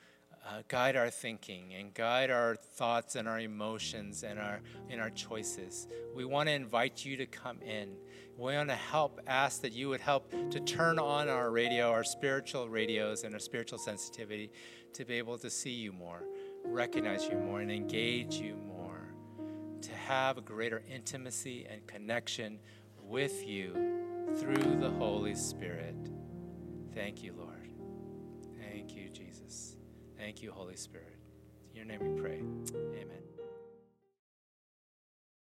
uh, 0.47 0.63
guide 0.69 0.97
our 0.97 1.09
thinking 1.09 1.73
and 1.75 1.95
guide 1.95 2.31
our 2.31 2.57
thoughts 2.57 3.17
and 3.17 3.27
our 3.27 3.41
emotions 3.41 4.23
and 4.23 4.39
our 4.39 4.61
in 4.91 5.01
our 5.01 5.11
choices. 5.11 5.89
We 6.15 6.25
want 6.25 6.49
to 6.49 6.53
invite 6.53 7.05
you 7.05 7.17
to 7.17 7.27
come 7.27 7.61
in. 7.63 7.97
We 8.37 8.55
want 8.55 8.69
to 8.69 8.75
help 8.75 9.21
ask 9.27 9.63
that 9.63 9.73
you 9.73 9.89
would 9.89 10.01
help 10.01 10.31
to 10.51 10.61
turn 10.61 10.99
on 10.99 11.29
our 11.29 11.51
radio, 11.51 11.91
our 11.91 12.05
spiritual 12.05 12.69
radios 12.69 13.25
and 13.25 13.33
our 13.33 13.41
spiritual 13.41 13.79
sensitivity 13.79 14.51
to 14.93 15.05
be 15.05 15.15
able 15.15 15.39
to 15.39 15.49
see 15.49 15.71
you 15.71 15.93
more, 15.93 16.23
recognize 16.65 17.25
you 17.25 17.39
more 17.39 17.61
and 17.61 17.71
engage 17.71 18.35
you 18.35 18.57
more, 18.67 19.15
to 19.83 19.93
have 19.93 20.37
a 20.37 20.41
greater 20.41 20.83
intimacy 20.93 21.67
and 21.71 21.87
connection 21.87 22.59
with 23.03 23.47
you 23.47 24.04
through 24.37 24.77
the 24.81 24.91
Holy 24.91 25.35
Spirit. 25.35 25.95
Thank 26.95 27.23
you, 27.23 27.35
Lord. 27.37 27.71
Thank 28.61 28.95
you, 28.97 29.09
Jesus. 29.09 29.77
Thank 30.19 30.43
you, 30.43 30.51
Holy 30.51 30.77
Spirit. 30.77 31.19
In 31.71 31.77
your 31.77 31.85
name 31.87 32.01
we 32.01 32.21
pray. 32.21 32.41
Amen. 32.41 33.34